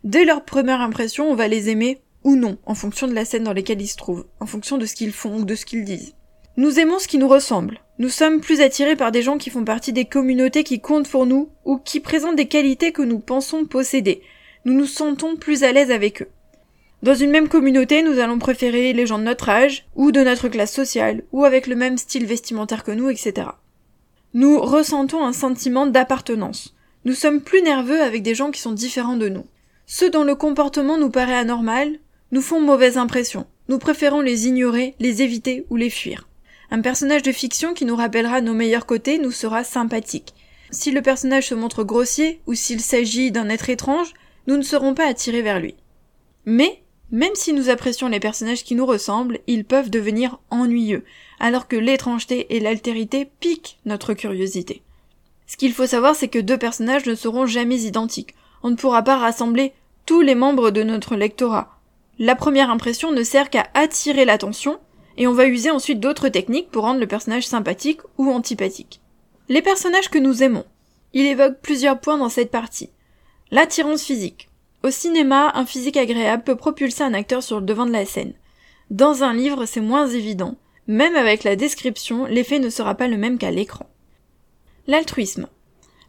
[0.04, 3.44] Dès leur première impression, on va les aimer ou non, en fonction de la scène
[3.44, 5.84] dans laquelle ils se trouvent, en fonction de ce qu'ils font ou de ce qu'ils
[5.84, 6.14] disent.
[6.58, 7.80] Nous aimons ce qui nous ressemble.
[7.98, 11.26] Nous sommes plus attirés par des gens qui font partie des communautés qui comptent pour
[11.26, 14.22] nous ou qui présentent des qualités que nous pensons posséder.
[14.64, 16.28] Nous nous sentons plus à l'aise avec eux.
[17.02, 20.48] Dans une même communauté, nous allons préférer les gens de notre âge, ou de notre
[20.48, 23.48] classe sociale, ou avec le même style vestimentaire que nous, etc.
[24.32, 26.74] Nous ressentons un sentiment d'appartenance.
[27.04, 29.44] Nous sommes plus nerveux avec des gens qui sont différents de nous.
[29.84, 31.98] Ceux dont le comportement nous paraît anormal
[32.32, 33.46] nous font mauvaise impression.
[33.68, 36.25] Nous préférons les ignorer, les éviter ou les fuir.
[36.70, 40.34] Un personnage de fiction qui nous rappellera nos meilleurs côtés nous sera sympathique.
[40.70, 44.12] Si le personnage se montre grossier ou s'il s'agit d'un être étrange,
[44.46, 45.76] nous ne serons pas attirés vers lui.
[46.44, 51.04] Mais, même si nous apprécions les personnages qui nous ressemblent, ils peuvent devenir ennuyeux,
[51.38, 54.82] alors que l'étrangeté et l'altérité piquent notre curiosité.
[55.46, 58.34] Ce qu'il faut savoir, c'est que deux personnages ne seront jamais identiques.
[58.62, 59.72] On ne pourra pas rassembler
[60.04, 61.78] tous les membres de notre lectorat.
[62.18, 64.78] La première impression ne sert qu'à attirer l'attention,
[65.16, 69.00] et on va user ensuite d'autres techniques pour rendre le personnage sympathique ou antipathique.
[69.48, 70.64] Les personnages que nous aimons.
[71.12, 72.90] Il évoque plusieurs points dans cette partie.
[73.50, 74.48] L'attirance physique.
[74.82, 78.34] Au cinéma, un physique agréable peut propulser un acteur sur le devant de la scène.
[78.90, 80.56] Dans un livre, c'est moins évident.
[80.86, 83.86] Même avec la description, l'effet ne sera pas le même qu'à l'écran.
[84.86, 85.48] L'altruisme.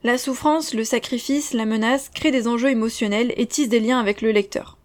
[0.04, 4.22] La souffrance, le sacrifice, la menace créent des enjeux émotionnels et tissent des liens avec
[4.22, 4.78] le lecteur.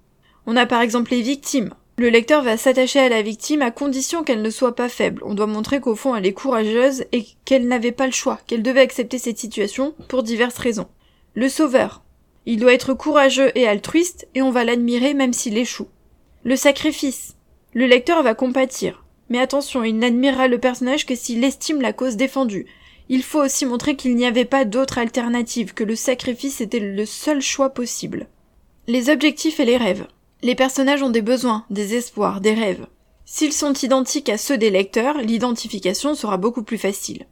[0.47, 1.75] On a par exemple les victimes.
[2.03, 5.23] Le lecteur va s'attacher à la victime à condition qu'elle ne soit pas faible.
[5.25, 8.65] On doit montrer qu'au fond elle est courageuse et qu'elle n'avait pas le choix, qu'elle
[8.65, 10.89] devait accepter cette situation pour diverses raisons.
[11.35, 12.03] Le sauveur.
[12.45, 15.87] Il doit être courageux et altruiste et on va l'admirer même s'il échoue.
[16.43, 17.37] Le sacrifice.
[17.73, 19.05] Le lecteur va compatir.
[19.29, 22.67] Mais attention, il n'admirera le personnage que s'il estime la cause défendue.
[23.11, 27.07] Il faut aussi montrer qu'il n'y avait pas d'autre alternative, que le sacrifice était le
[27.07, 28.27] seul choix possible.
[28.89, 30.09] Les objectifs et les rêves.
[30.45, 32.87] Les personnages ont des besoins, des espoirs, des rêves.
[33.25, 37.27] S'ils sont identiques à ceux des lecteurs, l'identification sera beaucoup plus facile.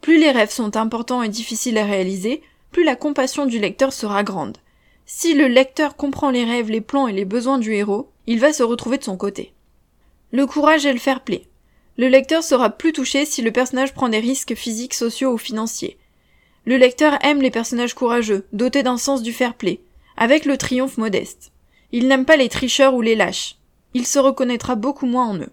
[0.00, 4.24] Plus les rêves sont importants et difficiles à réaliser, plus la compassion du lecteur sera
[4.24, 4.58] grande.
[5.06, 8.52] Si le lecteur comprend les rêves, les plans et les besoins du héros, il va
[8.52, 9.52] se retrouver de son côté.
[10.32, 11.44] Le courage et le fair play.
[11.96, 15.98] Le lecteur sera plus touché si le personnage prend des risques physiques, sociaux ou financiers.
[16.64, 19.80] Le lecteur aime les personnages courageux, dotés d'un sens du fair play,
[20.16, 21.52] avec le triomphe modeste.
[21.92, 23.56] Il n'aime pas les tricheurs ou les lâches.
[23.94, 25.52] Il se reconnaîtra beaucoup moins en eux.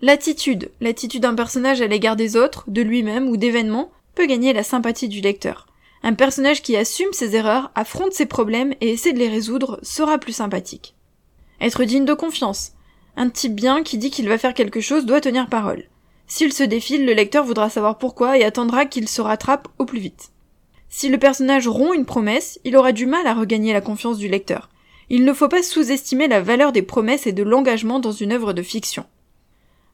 [0.00, 4.62] L'attitude, l'attitude d'un personnage à l'égard des autres, de lui-même ou d'événements, peut gagner la
[4.62, 5.66] sympathie du lecteur.
[6.02, 10.18] Un personnage qui assume ses erreurs, affronte ses problèmes et essaie de les résoudre sera
[10.18, 10.94] plus sympathique.
[11.60, 12.72] Être digne de confiance.
[13.16, 15.84] Un type bien qui dit qu'il va faire quelque chose doit tenir parole.
[16.26, 20.00] S'il se défile, le lecteur voudra savoir pourquoi et attendra qu'il se rattrape au plus
[20.00, 20.30] vite.
[20.88, 24.28] Si le personnage rompt une promesse, il aura du mal à regagner la confiance du
[24.28, 24.68] lecteur.
[25.10, 28.52] Il ne faut pas sous-estimer la valeur des promesses et de l'engagement dans une œuvre
[28.52, 29.04] de fiction.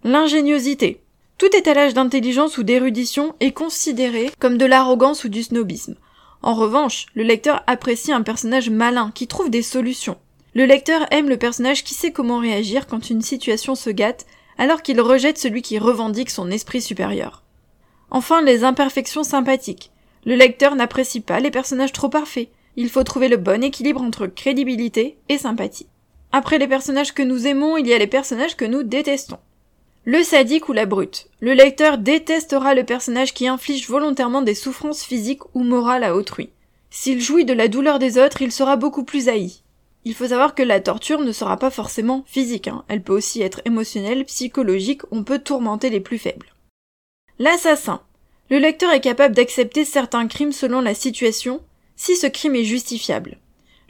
[0.04, 1.02] L'ingéniosité.
[1.38, 5.96] Tout étalage d'intelligence ou d'érudition est considéré comme de l'arrogance ou du snobisme.
[6.42, 10.16] En revanche, le lecteur apprécie un personnage malin qui trouve des solutions.
[10.54, 14.26] Le lecteur aime le personnage qui sait comment réagir quand une situation se gâte,
[14.58, 17.42] alors qu'il rejette celui qui revendique son esprit supérieur.
[18.10, 19.92] Enfin, les imperfections sympathiques.
[20.24, 22.48] Le lecteur n'apprécie pas les personnages trop parfaits.
[22.82, 25.86] Il faut trouver le bon équilibre entre crédibilité et sympathie.
[26.32, 29.36] Après les personnages que nous aimons, il y a les personnages que nous détestons.
[30.06, 31.28] Le sadique ou la brute.
[31.40, 36.48] Le lecteur détestera le personnage qui inflige volontairement des souffrances physiques ou morales à autrui.
[36.88, 39.60] S'il jouit de la douleur des autres, il sera beaucoup plus haï.
[40.06, 42.84] Il faut savoir que la torture ne sera pas forcément physique, hein.
[42.88, 46.54] elle peut aussi être émotionnelle, psychologique, on peut tourmenter les plus faibles.
[47.38, 48.00] L'assassin.
[48.48, 51.60] Le lecteur est capable d'accepter certains crimes selon la situation,
[52.00, 53.36] si ce crime est justifiable.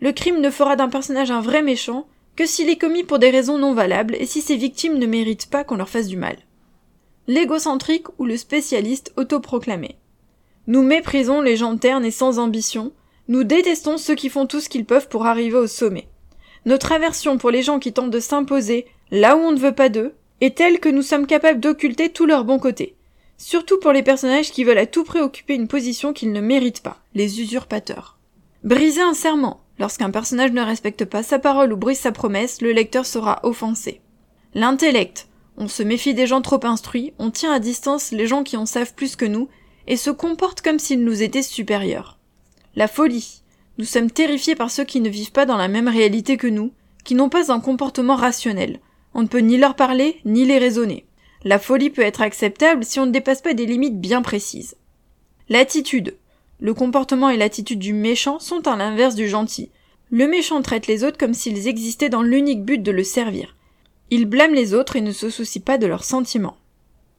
[0.01, 3.31] Le crime ne fera d'un personnage un vrai méchant que s'il est commis pour des
[3.31, 6.37] raisons non valables et si ses victimes ne méritent pas qu'on leur fasse du mal.
[7.29, 9.94] L'égocentrique ou le spécialiste autoproclamé.
[10.66, 12.90] Nous méprisons les gens ternes et sans ambition,
[13.29, 16.09] nous détestons ceux qui font tout ce qu'ils peuvent pour arriver au sommet.
[16.66, 19.88] Notre aversion pour les gens qui tentent de s'imposer là où on ne veut pas
[19.88, 22.96] d'eux est telle que nous sommes capables d'occulter tous leurs bons côtés.
[23.42, 26.83] Surtout pour les personnages qui veulent à tout prix occuper une position qu'ils ne méritent
[26.83, 28.18] pas, les usurpateurs.
[28.62, 32.72] Briser un serment, Lorsqu'un personnage ne respecte pas sa parole ou brise sa promesse, le
[32.72, 34.03] lecteur sera offensé.
[34.53, 35.26] L'intellect.
[35.57, 38.66] On se méfie des gens trop instruits, on tient à distance les gens qui en
[38.66, 39.48] savent plus que nous,
[39.87, 42.18] et se comporte comme s'ils nous étaient supérieurs.
[42.76, 43.40] La folie.
[43.79, 46.72] Nous sommes terrifiés par ceux qui ne vivent pas dans la même réalité que nous,
[47.03, 48.81] qui n'ont pas un comportement rationnel.
[49.14, 51.07] On ne peut ni leur parler, ni les raisonner.
[51.42, 54.76] La folie peut être acceptable si on ne dépasse pas des limites bien précises.
[55.48, 56.16] L'attitude.
[56.61, 59.70] Le comportement et l'attitude du méchant sont à l'inverse du gentil.
[60.11, 63.57] Le méchant traite les autres comme s'ils existaient dans l'unique but de le servir.
[64.11, 66.59] Il blâme les autres et ne se soucie pas de leurs sentiments.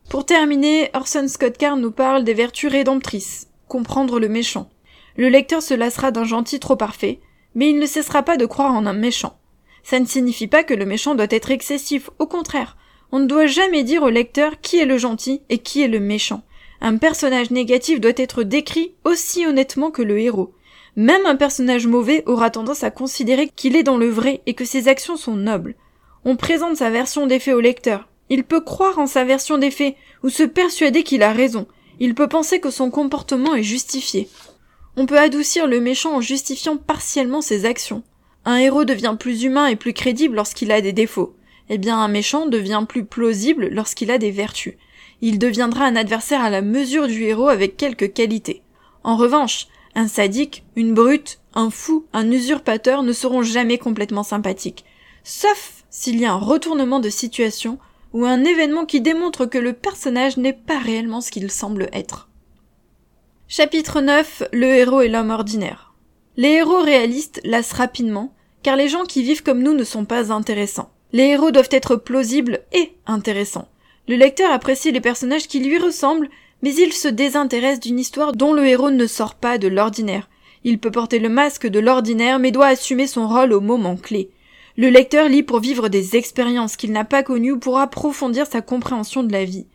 [0.09, 4.69] Pour terminer, Orson Scott Card nous parle des vertus rédemptrices, comprendre le méchant.
[5.15, 7.21] Le lecteur se lassera d'un gentil trop parfait,
[7.55, 9.39] mais il ne cessera pas de croire en un méchant.
[9.83, 12.77] Ça ne signifie pas que le méchant doit être excessif, au contraire,
[13.11, 15.99] on ne doit jamais dire au lecteur qui est le gentil et qui est le
[15.99, 16.43] méchant.
[16.81, 20.53] Un personnage négatif doit être décrit aussi honnêtement que le héros.
[20.95, 24.65] Même un personnage mauvais aura tendance à considérer qu'il est dans le vrai et que
[24.65, 25.75] ses actions sont nobles.
[26.25, 28.07] On présente sa version des faits au lecteur.
[28.29, 31.67] Il peut croire en sa version des faits ou se persuader qu'il a raison.
[31.99, 34.27] Il peut penser que son comportement est justifié.
[34.97, 38.03] On peut adoucir le méchant en justifiant partiellement ses actions.
[38.43, 41.35] Un héros devient plus humain et plus crédible lorsqu'il a des défauts.
[41.71, 44.75] Eh bien, un méchant devient plus plausible lorsqu'il a des vertus
[45.21, 48.63] il deviendra un adversaire à la mesure du héros avec quelques qualités.
[49.03, 54.83] En revanche, un sadique, une brute, un fou, un usurpateur ne seront jamais complètement sympathiques,
[55.23, 57.77] sauf s'il y a un retournement de situation
[58.13, 62.29] ou un événement qui démontre que le personnage n'est pas réellement ce qu'il semble être.
[63.47, 65.93] Chapitre 9 Le héros et l'homme ordinaire.
[66.37, 70.31] Les héros réalistes lassent rapidement, car les gens qui vivent comme nous ne sont pas
[70.31, 70.91] intéressants.
[71.13, 73.67] Les héros doivent être plausibles et intéressants.
[74.07, 76.29] Le lecteur apprécie les personnages qui lui ressemblent,
[76.61, 80.29] mais il se désintéresse d'une histoire dont le héros ne sort pas de l'ordinaire.
[80.63, 84.29] Il peut porter le masque de l'ordinaire, mais doit assumer son rôle au moment clé.
[84.77, 88.61] Le lecteur lit pour vivre des expériences qu'il n'a pas connues ou pour approfondir sa
[88.61, 89.67] compréhension de la vie.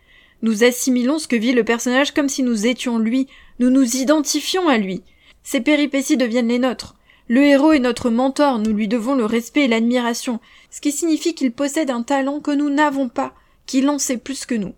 [0.43, 3.27] Nous assimilons ce que vit le personnage comme si nous étions lui,
[3.59, 5.03] nous nous identifions à lui.
[5.43, 6.96] Ses péripéties deviennent les nôtres.
[7.29, 10.39] Le héros est notre mentor, nous lui devons le respect et l'admiration,
[10.71, 13.35] ce qui signifie qu'il possède un talent que nous n'avons pas,
[13.67, 14.75] qu'il en sait plus que nous.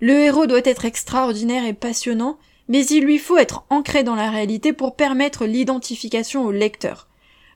[0.00, 2.38] Le héros doit être extraordinaire et passionnant,
[2.68, 7.06] mais il lui faut être ancré dans la réalité pour permettre l'identification au lecteur.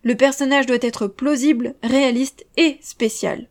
[0.05, 3.49] Le personnage doit être plausible, réaliste et spécial.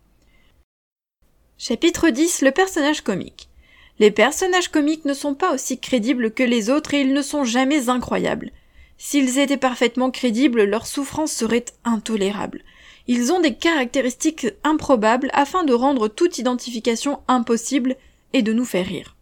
[1.58, 3.50] Chapitre 10 Le personnage comique.
[4.00, 7.44] Les personnages comiques ne sont pas aussi crédibles que les autres et ils ne sont
[7.44, 8.52] jamais incroyables.
[8.98, 12.64] S'ils étaient parfaitement crédibles, leur souffrance serait intolérable.
[13.08, 17.96] Ils ont des caractéristiques improbables afin de rendre toute identification impossible
[18.34, 19.16] et de nous faire rire.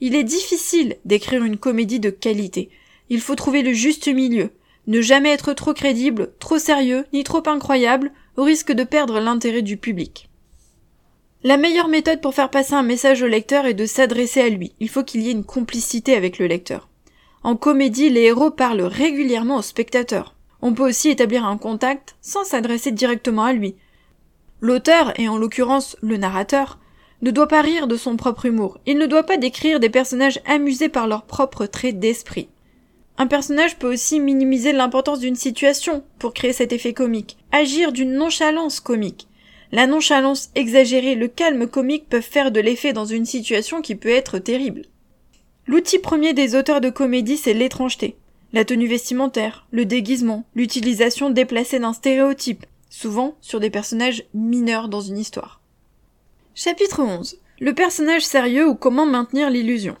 [0.00, 2.70] Il est difficile d'écrire une comédie de qualité.
[3.10, 4.50] Il faut trouver le juste milieu,
[4.86, 9.62] ne jamais être trop crédible, trop sérieux, ni trop incroyable, au risque de perdre l'intérêt
[9.62, 10.28] du public.
[11.44, 14.72] La meilleure méthode pour faire passer un message au lecteur est de s'adresser à lui.
[14.80, 16.88] Il faut qu'il y ait une complicité avec le lecteur.
[17.42, 20.34] En comédie, les héros parlent régulièrement au spectateur.
[20.60, 23.76] On peut aussi établir un contact sans s'adresser directement à lui.
[24.60, 26.78] L'auteur, et en l'occurrence le narrateur,
[27.22, 28.78] ne doit pas rire de son propre humour.
[28.86, 32.48] Il ne doit pas décrire des personnages amusés par leurs propres traits d'esprit.
[33.18, 38.12] Un personnage peut aussi minimiser l'importance d'une situation pour créer cet effet comique, agir d'une
[38.12, 39.26] nonchalance comique.
[39.72, 44.08] La nonchalance exagérée, le calme comique peuvent faire de l'effet dans une situation qui peut
[44.08, 44.82] être terrible.
[45.68, 48.16] L'outil premier des auteurs de comédie, c'est l'étrangeté.
[48.54, 55.02] La tenue vestimentaire, le déguisement, l'utilisation déplacée d'un stéréotype, souvent sur des personnages mineurs dans
[55.02, 55.60] une histoire.
[56.54, 57.38] Chapitre 11.
[57.60, 59.96] Le personnage sérieux ou comment maintenir l'illusion.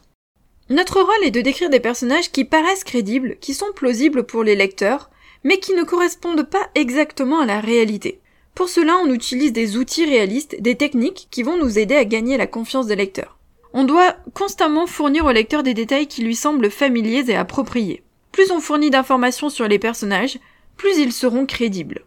[0.70, 4.56] Notre rôle est de décrire des personnages qui paraissent crédibles, qui sont plausibles pour les
[4.56, 5.10] lecteurs,
[5.44, 8.20] mais qui ne correspondent pas exactement à la réalité.
[8.54, 12.38] Pour cela, on utilise des outils réalistes, des techniques qui vont nous aider à gagner
[12.38, 13.37] la confiance des lecteurs.
[13.72, 18.02] On doit constamment fournir au lecteur des détails qui lui semblent familiers et appropriés.
[18.32, 20.38] Plus on fournit d'informations sur les personnages,
[20.76, 22.04] plus ils seront crédibles.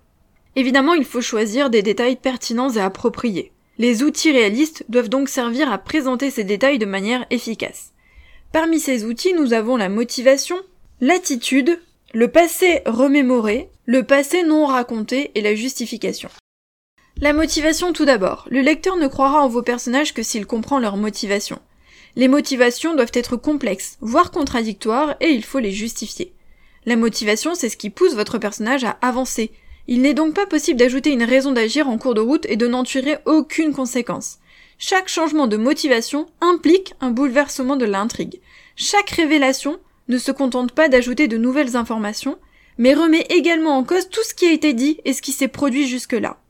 [0.55, 3.51] Évidemment, il faut choisir des détails pertinents et appropriés.
[3.77, 7.93] Les outils réalistes doivent donc servir à présenter ces détails de manière efficace.
[8.51, 10.57] Parmi ces outils, nous avons la motivation,
[10.99, 11.79] l'attitude,
[12.13, 16.29] le passé remémoré, le passé non raconté et la justification.
[17.19, 18.47] La motivation tout d'abord.
[18.49, 21.59] Le lecteur ne croira en vos personnages que s'il comprend leur motivation.
[22.15, 26.33] Les motivations doivent être complexes, voire contradictoires, et il faut les justifier.
[26.85, 29.51] La motivation, c'est ce qui pousse votre personnage à avancer,
[29.87, 32.67] il n'est donc pas possible d'ajouter une raison d'agir en cours de route et de
[32.67, 34.37] n'en tirer aucune conséquence.
[34.77, 38.39] Chaque changement de motivation implique un bouleversement de l'intrigue.
[38.75, 42.37] Chaque révélation ne se contente pas d'ajouter de nouvelles informations,
[42.77, 45.47] mais remet également en cause tout ce qui a été dit et ce qui s'est
[45.47, 46.40] produit jusque-là.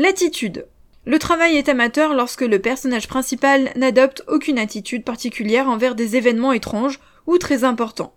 [0.00, 0.64] L'attitude.
[1.06, 6.52] Le travail est amateur lorsque le personnage principal n'adopte aucune attitude particulière envers des événements
[6.52, 8.14] étranges ou très importants.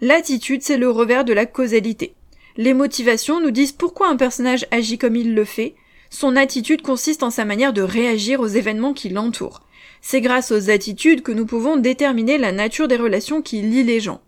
[0.00, 2.14] L'attitude, c'est le revers de la causalité.
[2.56, 5.74] Les motivations nous disent pourquoi un personnage agit comme il le fait.
[6.10, 9.62] Son attitude consiste en sa manière de réagir aux événements qui l'entourent.
[10.00, 13.98] C'est grâce aux attitudes que nous pouvons déterminer la nature des relations qui lient les
[13.98, 14.20] gens.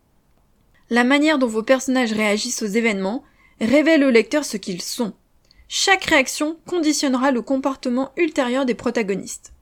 [0.90, 3.22] La manière dont vos personnages réagissent aux événements
[3.60, 5.12] révèle au lecteur ce qu'ils sont.
[5.70, 9.52] Chaque réaction conditionnera le comportement ultérieur des protagonistes.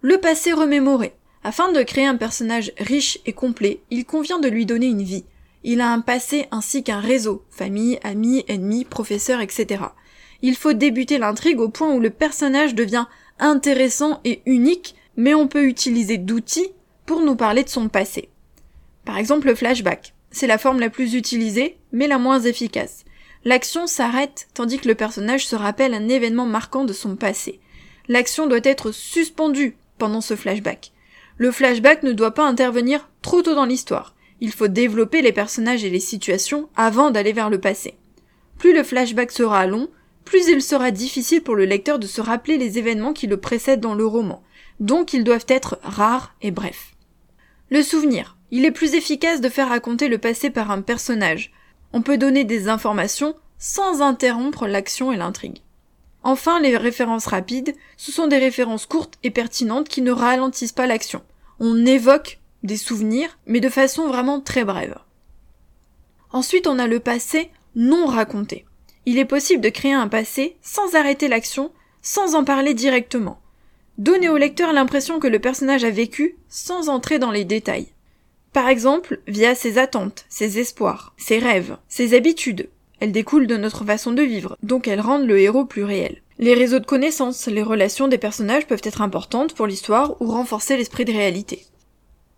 [0.00, 1.12] Le passé remémoré.
[1.44, 5.26] Afin de créer un personnage riche et complet, il convient de lui donner une vie.
[5.62, 9.84] Il a un passé ainsi qu'un réseau, famille, amis, ennemis, professeurs, etc.
[10.40, 13.06] Il faut débuter l'intrigue au point où le personnage devient
[13.38, 16.70] intéressant et unique, mais on peut utiliser d'outils
[17.04, 18.30] pour nous parler de son passé.
[19.04, 20.14] Par exemple le flashback.
[20.30, 23.05] C'est la forme la plus utilisée, mais la moins efficace.
[23.46, 27.60] L'action s'arrête tandis que le personnage se rappelle un événement marquant de son passé.
[28.08, 30.90] L'action doit être suspendue pendant ce flashback.
[31.36, 34.16] Le flashback ne doit pas intervenir trop tôt dans l'histoire.
[34.40, 37.94] Il faut développer les personnages et les situations avant d'aller vers le passé.
[38.58, 39.90] Plus le flashback sera long,
[40.24, 43.78] plus il sera difficile pour le lecteur de se rappeler les événements qui le précèdent
[43.78, 44.42] dans le roman,
[44.80, 46.96] donc ils doivent être rares et brefs.
[47.70, 48.36] Le souvenir.
[48.50, 51.52] Il est plus efficace de faire raconter le passé par un personnage.
[51.96, 55.62] On peut donner des informations sans interrompre l'action et l'intrigue.
[56.22, 60.86] Enfin, les références rapides, ce sont des références courtes et pertinentes qui ne ralentissent pas
[60.86, 61.22] l'action.
[61.58, 64.98] On évoque des souvenirs, mais de façon vraiment très brève.
[66.32, 68.66] Ensuite, on a le passé non raconté.
[69.06, 73.40] Il est possible de créer un passé sans arrêter l'action, sans en parler directement.
[73.96, 77.94] Donner au lecteur l'impression que le personnage a vécu sans entrer dans les détails.
[78.56, 82.70] Par exemple, via ses attentes, ses espoirs, ses rêves, ses habitudes.
[83.00, 86.22] Elles découlent de notre façon de vivre, donc elles rendent le héros plus réel.
[86.38, 90.78] Les réseaux de connaissances, les relations des personnages peuvent être importantes pour l'histoire ou renforcer
[90.78, 91.66] l'esprit de réalité.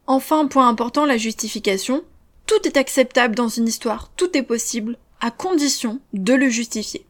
[0.08, 2.02] Enfin, point important, la justification.
[2.46, 7.06] Tout est acceptable dans une histoire, tout est possible, à condition de le justifier.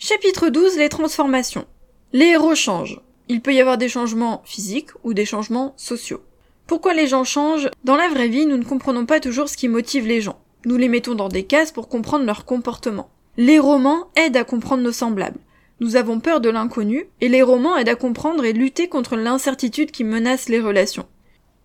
[0.00, 1.66] Chapitre 12, les transformations.
[2.12, 3.00] Les héros changent.
[3.28, 6.24] Il peut y avoir des changements physiques ou des changements sociaux.
[6.66, 9.68] Pourquoi les gens changent Dans la vraie vie, nous ne comprenons pas toujours ce qui
[9.68, 10.40] motive les gens.
[10.64, 13.10] Nous les mettons dans des cases pour comprendre leur comportement.
[13.36, 15.40] Les romans aident à comprendre nos semblables.
[15.80, 19.90] Nous avons peur de l'inconnu, et les romans aident à comprendre et lutter contre l'incertitude
[19.90, 21.06] qui menace les relations.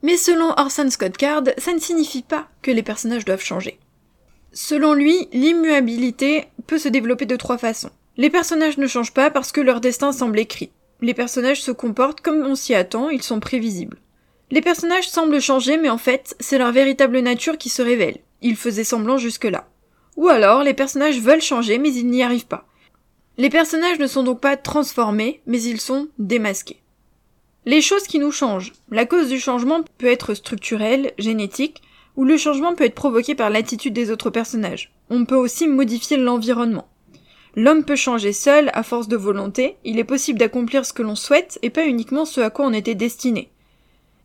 [0.02, 3.80] Mais selon Orson Scott Card, ça ne signifie pas que les personnages doivent changer.
[4.52, 7.92] Selon lui, l'immuabilité peut se développer de trois façons.
[8.18, 10.72] Les personnages ne changent pas parce que leur destin semble écrit.
[11.02, 13.98] les personnages se comportent comme on s'y attend, ils sont prévisibles.
[14.52, 18.18] Les personnages semblent changer, mais en fait, c'est leur véritable nature qui se révèle.
[18.42, 19.68] Ils faisaient semblant jusque-là.
[20.18, 22.66] Ou alors, les personnages veulent changer, mais ils n'y arrivent pas.
[23.38, 26.82] Les personnages ne sont donc pas transformés, mais ils sont démasqués.
[27.66, 28.74] Les choses qui nous changent.
[28.90, 31.82] La cause du changement peut être structurelle, génétique,
[32.16, 34.92] ou le changement peut être provoqué par l'attitude des autres personnages.
[35.10, 36.90] On peut aussi modifier l'environnement.
[37.56, 41.16] L'homme peut changer seul à force de volonté, il est possible d'accomplir ce que l'on
[41.16, 43.52] souhaite et pas uniquement ce à quoi on était destiné.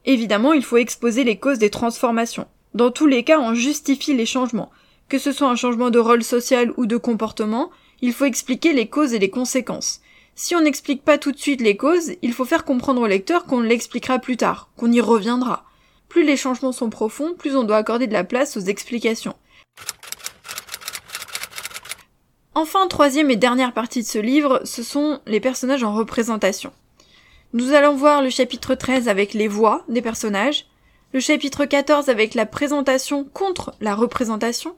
[0.05, 2.47] Évidemment, il faut exposer les causes des transformations.
[2.75, 4.71] Dans tous les cas, on justifie les changements.
[5.09, 8.89] Que ce soit un changement de rôle social ou de comportement, il faut expliquer les
[8.89, 10.01] causes et les conséquences.
[10.35, 13.45] Si on n'explique pas tout de suite les causes, il faut faire comprendre au lecteur
[13.45, 15.65] qu'on l'expliquera plus tard, qu'on y reviendra.
[16.09, 19.35] Plus les changements sont profonds, plus on doit accorder de la place aux explications.
[22.57, 26.73] Enfin, troisième et dernière partie de ce livre, ce sont les personnages en représentation.
[27.55, 30.67] Nous allons voir le chapitre 13 avec les voix des personnages,
[31.13, 34.75] le chapitre 14 avec la présentation contre la représentation,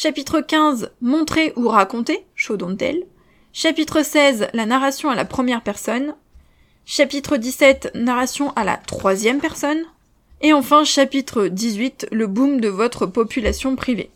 [0.00, 3.04] Chapitre 15, montrer ou raconter, show don't tell.
[3.52, 6.14] Chapitre 16, la narration à la première personne.
[6.84, 9.82] Chapitre 17, narration à la troisième personne.
[10.40, 14.10] Et enfin, chapitre 18, le boom de votre population privée.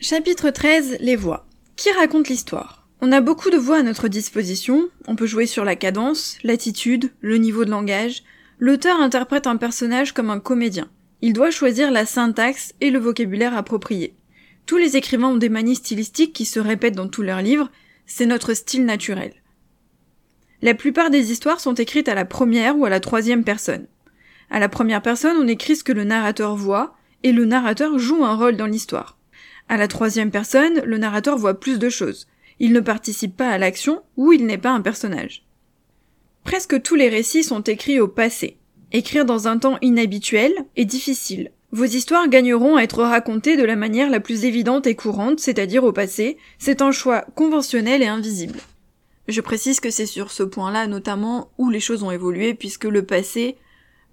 [0.00, 1.46] Chapitre 13, les voix.
[1.76, 2.77] Qui raconte l'histoire?
[3.00, 7.12] On a beaucoup de voix à notre disposition, on peut jouer sur la cadence, l'attitude,
[7.20, 8.24] le niveau de langage.
[8.58, 10.90] L'auteur interprète un personnage comme un comédien.
[11.22, 14.16] Il doit choisir la syntaxe et le vocabulaire approprié.
[14.66, 17.70] Tous les écrivains ont des manies stylistiques qui se répètent dans tous leurs livres,
[18.04, 19.32] c'est notre style naturel.
[20.60, 23.86] La plupart des histoires sont écrites à la première ou à la troisième personne.
[24.50, 28.24] À la première personne, on écrit ce que le narrateur voit, et le narrateur joue
[28.24, 29.18] un rôle dans l'histoire.
[29.68, 32.26] À la troisième personne, le narrateur voit plus de choses.
[32.60, 35.44] Il ne participe pas à l'action ou il n'est pas un personnage.
[36.44, 38.56] Presque tous les récits sont écrits au passé.
[38.92, 41.50] Écrire dans un temps inhabituel est difficile.
[41.72, 45.84] Vos histoires gagneront à être racontées de la manière la plus évidente et courante, c'est-à-dire
[45.84, 46.38] au passé.
[46.58, 48.58] C'est un choix conventionnel et invisible.
[49.28, 53.04] Je précise que c'est sur ce point-là notamment où les choses ont évolué, puisque le
[53.04, 53.58] passé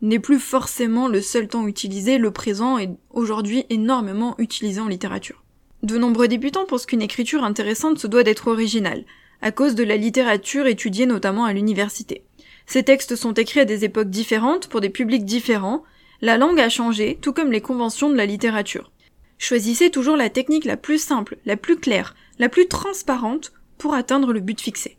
[0.02, 5.45] n'est plus forcément le seul temps utilisé, le présent est aujourd'hui énormément utilisé en littérature.
[5.86, 9.04] De nombreux débutants pensent qu'une écriture intéressante se doit d'être originale,
[9.44, 12.24] à cause de la littérature étudiée notamment à l'université.
[12.66, 15.84] Ces textes sont écrits à des époques différentes, pour des publics différents,
[16.22, 18.92] la langue a changé, tout comme les conventions de la littérature.
[19.38, 24.34] Choisissez toujours la technique la plus simple, la plus claire, la plus transparente pour atteindre
[24.34, 24.98] le but fixé.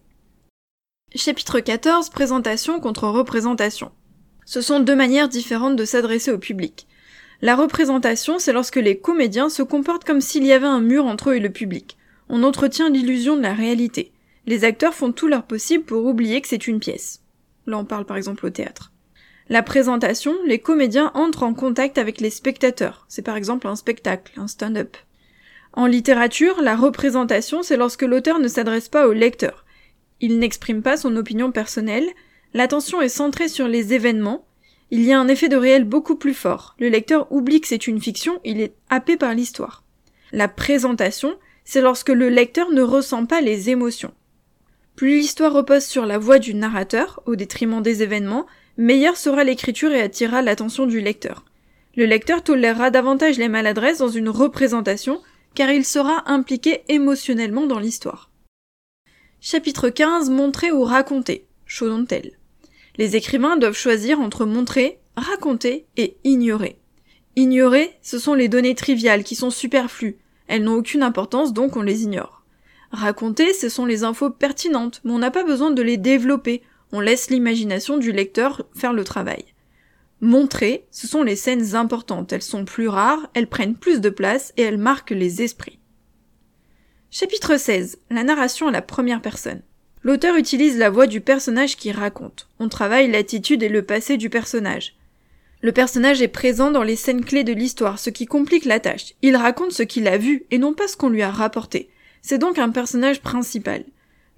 [1.17, 3.91] Chapitre 14 Présentation contre représentation.
[4.45, 6.87] Ce sont deux manières différentes de s'adresser au public.
[7.43, 11.31] La représentation, c'est lorsque les comédiens se comportent comme s'il y avait un mur entre
[11.31, 11.97] eux et le public.
[12.29, 14.13] On entretient l'illusion de la réalité.
[14.47, 17.21] Les acteurs font tout leur possible pour oublier que c'est une pièce.
[17.67, 18.93] Là, on parle par exemple au théâtre.
[19.49, 23.05] La présentation, les comédiens entrent en contact avec les spectateurs.
[23.09, 24.97] C'est par exemple un spectacle, un stand-up.
[25.73, 29.65] En littérature, la représentation, c'est lorsque l'auteur ne s'adresse pas au lecteur.
[30.21, 32.09] Il n'exprime pas son opinion personnelle,
[32.55, 34.47] l'attention est centrée sur les événements,
[34.91, 36.77] il y a un effet de réel beaucoup plus fort.
[36.79, 39.83] Le lecteur oublie que c'est une fiction, il est happé par l'histoire.
[40.33, 44.13] La présentation, c'est lorsque le lecteur ne ressent pas les émotions.
[44.95, 48.47] Plus l'histoire repose sur la voix du narrateur, au détriment des événements,
[48.79, 51.45] meilleure sera l'écriture et attirera l'attention du lecteur.
[51.97, 55.21] Le lecteur tolérera davantage les maladresses dans une représentation,
[55.55, 58.31] car il sera impliqué émotionnellement dans l'histoire.
[59.41, 61.47] Chapitre 15 Montrer ou raconter.
[62.99, 66.79] Les écrivains doivent choisir entre montrer, raconter et ignorer.
[67.37, 70.19] Ignorer, ce sont les données triviales qui sont superflues.
[70.49, 72.45] Elles n'ont aucune importance donc on les ignore.
[72.93, 77.01] Raconter, ce sont les infos pertinentes, mais on n'a pas besoin de les développer, on
[77.01, 79.45] laisse l'imagination du lecteur faire le travail.
[80.23, 84.55] Montrer, ce sont les scènes importantes, elles sont plus rares, elles prennent plus de place
[84.57, 85.79] et elles marquent les esprits.
[87.11, 87.99] Chapitre 16.
[88.11, 89.63] La narration à la première personne.
[90.07, 92.47] L'auteur utilise la voix du personnage qui raconte.
[92.61, 94.95] On travaille l'attitude et le passé du personnage.
[95.63, 99.15] Le personnage est présent dans les scènes clés de l'histoire, ce qui complique la tâche.
[99.23, 101.91] Il raconte ce qu'il a vu et non pas ce qu'on lui a rapporté.
[102.23, 103.83] C'est donc un personnage principal.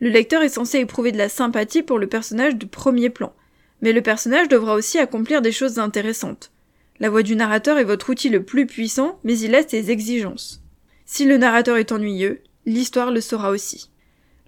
[0.00, 3.34] Le lecteur est censé éprouver de la sympathie pour le personnage de premier plan,
[3.82, 6.50] mais le personnage devra aussi accomplir des choses intéressantes.
[6.98, 10.62] La voix du narrateur est votre outil le plus puissant, mais il a ses exigences.
[11.04, 13.90] Si le narrateur est ennuyeux, l'histoire le sera aussi.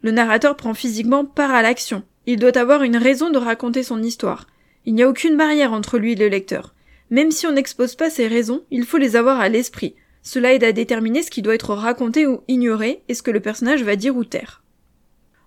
[0.02, 2.02] Le narrateur prend physiquement part à l'action.
[2.26, 4.46] Il doit avoir une raison de raconter son histoire.
[4.86, 6.74] Il n'y a aucune barrière entre lui et le lecteur.
[7.10, 9.94] Même si on n'expose pas ses raisons, il faut les avoir à l'esprit.
[10.22, 13.40] Cela aide à déterminer ce qui doit être raconté ou ignoré et ce que le
[13.40, 14.62] personnage va dire ou taire.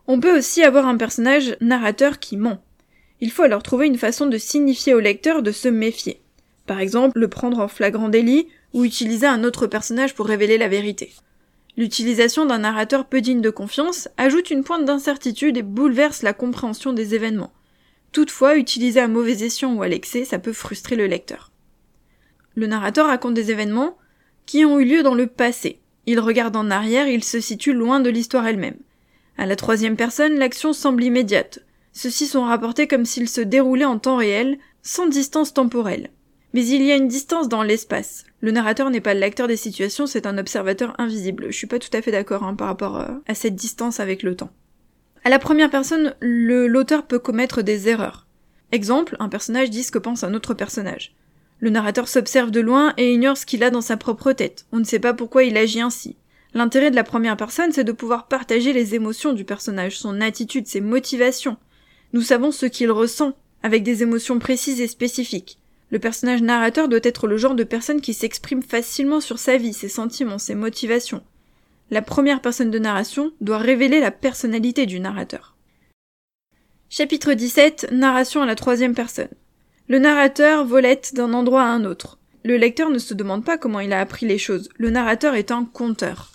[0.08, 2.62] On peut aussi avoir un personnage narrateur qui ment.
[3.22, 6.22] Il faut alors trouver une façon de signifier au lecteur de se méfier.
[6.68, 10.68] Par exemple, le prendre en flagrant délit ou utiliser un autre personnage pour révéler la
[10.68, 11.14] vérité.
[11.76, 16.94] L'utilisation d'un narrateur peu digne de confiance ajoute une pointe d'incertitude et bouleverse la compréhension
[16.94, 17.52] des événements.
[18.12, 21.52] Toutefois, utiliser à mauvais escient ou à l'excès, ça peut frustrer le lecteur.
[22.56, 23.98] Le narrateur raconte des événements
[24.46, 25.80] qui ont eu lieu dans le passé.
[26.06, 28.78] Il regarde en arrière, il se situe loin de l'histoire elle-même.
[29.38, 31.60] À la troisième personne, l'action semble immédiate.
[31.92, 36.12] Ceux-ci sont rapportés comme s'ils se déroulaient en temps réel, sans distance temporelle.
[36.54, 38.26] Mais il y a une distance dans l'espace.
[38.42, 41.48] Le narrateur n'est pas le lecteur des situations, c'est un observateur invisible.
[41.50, 44.22] Je suis pas tout à fait d'accord hein, par rapport euh, à cette distance avec
[44.22, 44.52] le temps.
[45.24, 48.28] À la première personne, l'auteur peut commettre des erreurs.
[48.72, 51.16] Exemple, un personnage dit ce que pense un autre personnage.
[51.60, 54.66] Le narrateur s'observe de loin et ignore ce qu'il a dans sa propre tête.
[54.72, 56.18] On ne sait pas pourquoi il agit ainsi.
[56.54, 60.68] L'intérêt de la première personne, c'est de pouvoir partager les émotions du personnage, son attitude,
[60.68, 61.58] ses motivations.
[62.12, 63.34] Nous savons ce qu'il ressent,
[63.64, 65.58] avec des émotions précises et spécifiques.
[65.94, 69.74] Le personnage narrateur doit être le genre de personne qui s'exprime facilement sur sa vie,
[69.74, 71.24] ses sentiments, ses motivations
[71.94, 75.56] la première personne de narration doit révéler la personnalité du narrateur.
[76.90, 79.30] Chapitre 17 Narration à la troisième personne.
[79.88, 82.18] Le narrateur volette d'un endroit à un autre.
[82.44, 84.70] Le lecteur ne se demande pas comment il a appris les choses.
[84.78, 86.32] Le narrateur est un conteur.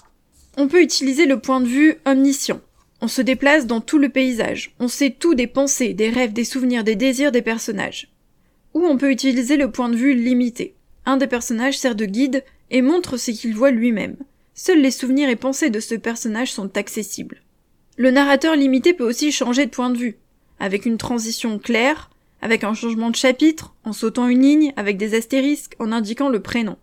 [0.57, 2.61] On peut utiliser le point de vue omniscient.
[3.01, 4.75] On se déplace dans tout le paysage.
[4.79, 8.09] On sait tout des pensées, des rêves, des souvenirs, des désirs des personnages.
[8.75, 10.75] Ou on peut utiliser le point de vue limité.
[11.07, 14.17] Un des personnages sert de guide et montre ce qu'il voit lui-même.
[14.55, 17.43] Seuls les souvenirs et pensées de ce personnage sont accessibles.
[17.97, 20.19] Le narrateur limité peut aussi changer de point de vue,
[20.61, 22.11] avec une transition claire,
[22.43, 26.41] avec un changement de chapitre, en sautant une ligne, avec des astérisques, en indiquant le
[26.41, 26.77] prénom.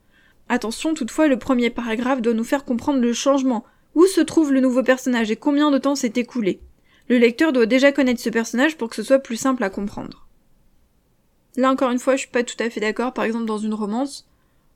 [0.50, 4.60] Attention toutefois, le premier paragraphe doit nous faire comprendre le changement, où se trouve le
[4.60, 6.60] nouveau personnage et combien de temps s'est écoulé?
[7.08, 10.25] Le lecteur doit déjà connaître ce personnage pour que ce soit plus simple à comprendre.
[11.58, 13.74] Là encore une fois, je suis pas tout à fait d'accord, par exemple dans une
[13.74, 14.28] romance,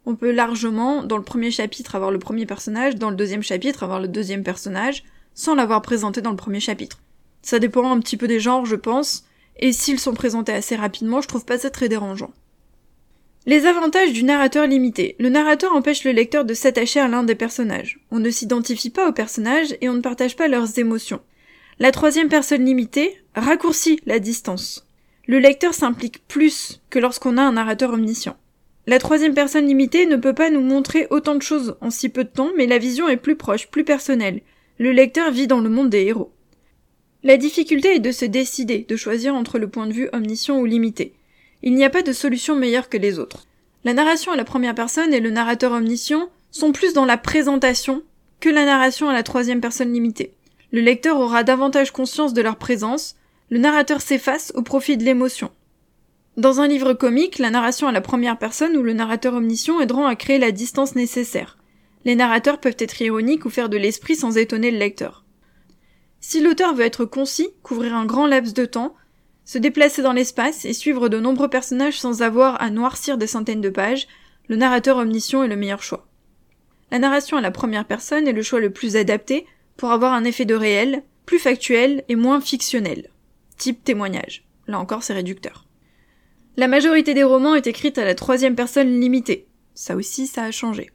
[0.06, 3.84] on peut largement, dans le premier chapitre, avoir le premier personnage, dans le deuxième chapitre,
[3.84, 5.04] avoir le deuxième personnage,
[5.34, 7.00] sans l'avoir présenté dans le premier chapitre.
[7.42, 9.26] Ça dépend un petit peu des genres, je pense,
[9.58, 12.32] et s'ils sont présentés assez rapidement, je trouve pas ça très dérangeant.
[13.46, 15.16] Les avantages du narrateur limité.
[15.20, 18.00] Le narrateur empêche le lecteur de s'attacher à l'un des personnages.
[18.12, 21.22] On ne s'identifie pas aux personnages et on ne partage pas leurs émotions.
[21.80, 24.89] La troisième personne limitée raccourcit la distance.
[25.30, 28.36] Le lecteur s'implique plus que lorsqu'on a un narrateur omniscient.
[28.88, 32.24] La troisième personne limitée ne peut pas nous montrer autant de choses en si peu
[32.24, 34.42] de temps, mais la vision est plus proche, plus personnelle.
[34.80, 36.32] Le lecteur vit dans le monde des héros.
[37.22, 40.66] La difficulté est de se décider, de choisir entre le point de vue omniscient ou
[40.66, 41.14] limité.
[41.62, 43.46] Il n'y a pas de solution meilleure que les autres.
[43.84, 48.02] La narration à la première personne et le narrateur omniscient sont plus dans la présentation
[48.40, 50.34] que la narration à la troisième personne limitée.
[50.72, 53.16] Le lecteur aura davantage conscience de leur présence,
[53.50, 55.50] le narrateur s'efface au profit de l'émotion.
[56.38, 60.06] Dans un livre comique, la narration à la première personne ou le narrateur omniscient aideront
[60.06, 61.58] à créer la distance nécessaire.
[62.06, 65.26] Les narrateurs peuvent être ironiques ou faire de l'esprit sans étonner le lecteur.
[66.22, 68.96] Si l'auteur veut être concis, couvrir un grand laps de temps,
[69.46, 73.62] se déplacer dans l'espace et suivre de nombreux personnages sans avoir à noircir des centaines
[73.62, 74.08] de pages,
[74.48, 76.08] le narrateur omniscient est le meilleur choix.
[76.92, 80.24] La narration à la première personne est le choix le plus adapté pour avoir un
[80.24, 83.10] effet de réel, plus factuel et moins fictionnel.
[83.60, 84.46] Type témoignage.
[84.68, 85.68] Là encore, c'est réducteur.
[86.56, 89.48] La majorité des romans est écrite à la troisième personne limitée.
[89.74, 90.90] Ça aussi, ça a changé.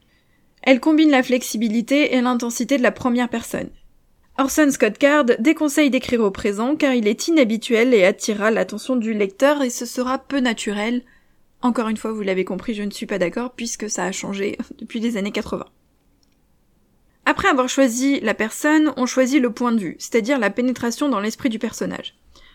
[0.62, 3.68] Elle combine la flexibilité et l'intensité de la première personne.
[4.38, 9.12] Orson Scott Card déconseille d'écrire au présent car il est inhabituel et attirera l'attention du
[9.12, 11.02] lecteur et ce sera peu naturel.
[11.60, 14.56] Encore une fois, vous l'avez compris, je ne suis pas d'accord puisque ça a changé
[14.78, 15.66] depuis les années 80.
[17.26, 21.20] Après avoir choisi la personne, on choisit le point de vue, c'est-à-dire la pénétration dans
[21.20, 22.14] l'esprit du personnage.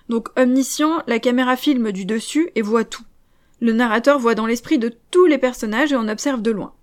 [0.10, 3.04] Donc omniscient, la caméra filme du dessus et voit tout.
[3.62, 6.74] Le narrateur voit dans l'esprit de tous les personnages et on observe de loin.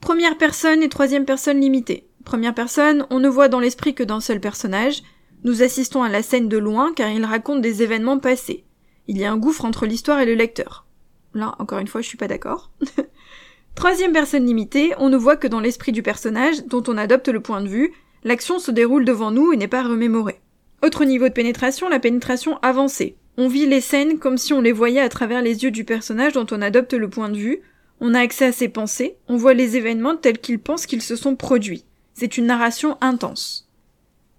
[0.00, 2.08] Première personne et troisième personne limitée.
[2.24, 5.02] Première personne, on ne voit dans l'esprit que d'un seul personnage.
[5.44, 8.64] Nous assistons à la scène de loin car il raconte des événements passés.
[9.08, 10.86] Il y a un gouffre entre l'histoire et le lecteur.
[11.34, 12.70] Là, encore une fois, je suis pas d'accord.
[13.74, 17.40] Troisième personne limitée, on ne voit que dans l'esprit du personnage, dont on adopte le
[17.40, 17.92] point de vue,
[18.22, 20.40] l'action se déroule devant nous et n'est pas remémorée.
[20.82, 23.16] Autre niveau de pénétration, la pénétration avancée.
[23.36, 26.32] On vit les scènes comme si on les voyait à travers les yeux du personnage
[26.32, 27.60] dont on adopte le point de vue,
[28.00, 31.14] on a accès à ses pensées, on voit les événements tels qu'il pense qu'ils se
[31.14, 31.84] sont produits.
[32.14, 33.70] C'est une narration intense.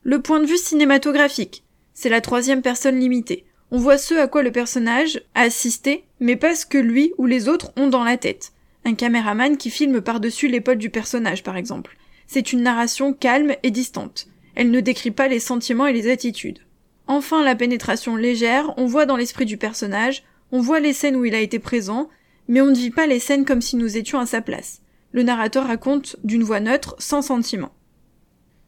[0.04, 1.64] Le point de vue cinématographique.
[1.94, 3.46] C'est la troisième personne limitée.
[3.72, 7.26] On voit ce à quoi le personnage a assisté, mais pas ce que lui ou
[7.26, 8.52] les autres ont dans la tête.
[8.84, 11.96] Un caméraman qui filme par-dessus l'épaule du personnage, par exemple.
[12.28, 14.28] C'est une narration calme et distante.
[14.56, 16.60] Elle ne décrit pas les sentiments et les attitudes.
[17.08, 21.26] Enfin, la pénétration légère, on voit dans l'esprit du personnage, on voit les scènes où
[21.26, 22.10] il a été présent,
[22.48, 24.82] mais on ne vit pas les scènes comme si nous étions à sa place.
[25.12, 27.72] Le narrateur raconte d'une voix neutre, sans sentiment.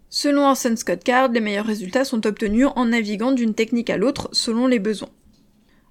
[0.09, 4.29] Selon Orson Scott Card, les meilleurs résultats sont obtenus en naviguant d'une technique à l'autre
[4.31, 5.09] selon les besoins.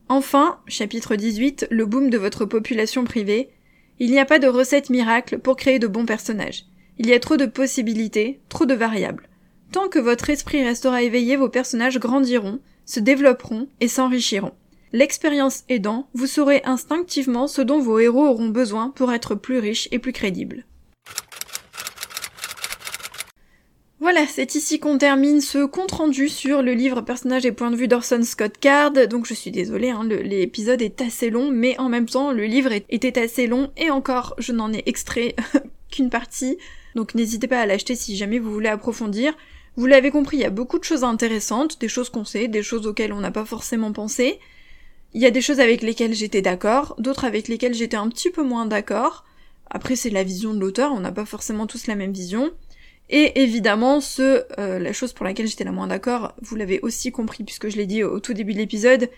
[0.09, 3.51] Enfin, chapitre 18, le boom de votre population privée.
[3.99, 6.67] Il n'y a pas de recette miracle pour créer de bons personnages.
[6.99, 9.29] Il y a trop de possibilités, trop de variables.
[9.75, 14.53] Tant que votre esprit restera éveillé, vos personnages grandiront, se développeront et s'enrichiront.
[14.93, 19.89] L'expérience aidant, vous saurez instinctivement ce dont vos héros auront besoin pour être plus riches
[19.91, 20.65] et plus crédibles.
[23.99, 27.77] Voilà, c'est ici qu'on termine ce compte rendu sur le livre Personnages et points de
[27.77, 28.93] vue d'Orson Scott Card.
[29.09, 32.71] Donc je suis désolée, hein, l'épisode est assez long, mais en même temps le livre
[32.91, 35.35] était assez long et encore je n'en ai extrait
[35.91, 36.59] qu'une partie.
[36.95, 39.35] Donc n'hésitez pas à l'acheter si jamais vous voulez approfondir.
[39.77, 42.63] Vous l'avez compris, il y a beaucoup de choses intéressantes, des choses qu'on sait, des
[42.63, 44.39] choses auxquelles on n'a pas forcément pensé.
[45.15, 48.31] Il y a des choses avec lesquelles j'étais d'accord, d'autres avec lesquelles j'étais un petit
[48.31, 49.25] peu moins d'accord.
[49.71, 52.53] Après, c'est la vision de l'auteur, on n'a pas forcément tous la même vision.
[53.11, 57.13] Et évidemment, ce, euh, la chose pour laquelle j'étais la moins d'accord, vous l'avez aussi
[57.13, 59.11] compris puisque je l'ai dit au tout début de l'épisode,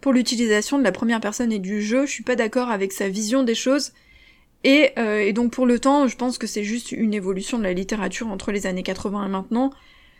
[0.00, 3.08] pour l'utilisation de la première personne et du jeu, je suis pas d'accord avec sa
[3.08, 3.92] vision des choses.
[4.64, 7.62] Et, euh, et, donc pour le temps, je pense que c'est juste une évolution de
[7.62, 9.70] la littérature entre les années 80 et maintenant.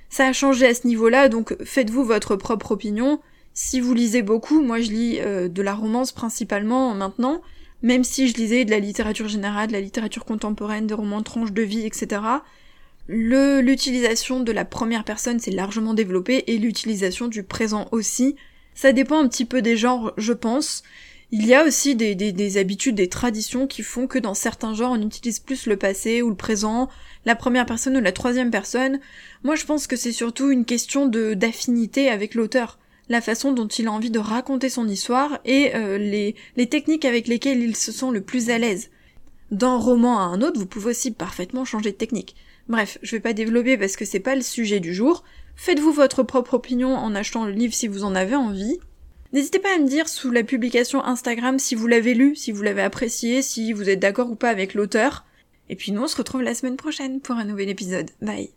[0.09, 3.21] Ça a changé à ce niveau-là, donc faites-vous votre propre opinion.
[3.55, 7.43] Si vous lisez beaucoup, moi je lis euh, de la romance principalement maintenant,
[7.83, 11.53] même si je lisais de la littérature générale, de la littérature contemporaine, des romans tranches
[11.53, 12.21] de vie, etc.
[13.09, 18.37] L'utilisation de la première personne s'est largement développée et l'utilisation du présent aussi.
[18.75, 20.83] Ça dépend un petit peu des genres, je pense.
[21.33, 24.93] Il y a aussi des, des, habitudes, des traditions qui font que dans certains genres
[24.93, 26.89] on utilise plus le passé ou le présent,
[27.25, 29.01] la première personne ou la troisième personne.
[29.43, 33.67] Moi je pense que c'est surtout une question de d'affinité avec l'auteur, la façon dont
[33.67, 37.75] il a envie de raconter son histoire et euh, les, les techniques avec lesquelles il
[37.75, 38.91] se sent le plus à l'aise.
[39.51, 42.37] D'un roman à un autre, vous pouvez aussi parfaitement changer de technique.
[42.69, 45.25] Bref, je vais pas développer parce que c'est pas le sujet du jour.
[45.57, 48.79] Faites-vous votre propre opinion en achetant le livre si vous en avez envie.
[49.37, 52.63] N'hésitez pas à me dire sous la publication Instagram si vous l'avez lu, si vous
[52.63, 55.27] l'avez apprécié, si vous êtes d'accord ou pas avec l'auteur.
[55.69, 58.09] Et puis nous on se retrouve la semaine prochaine pour un nouvel épisode.
[58.23, 58.49] Bye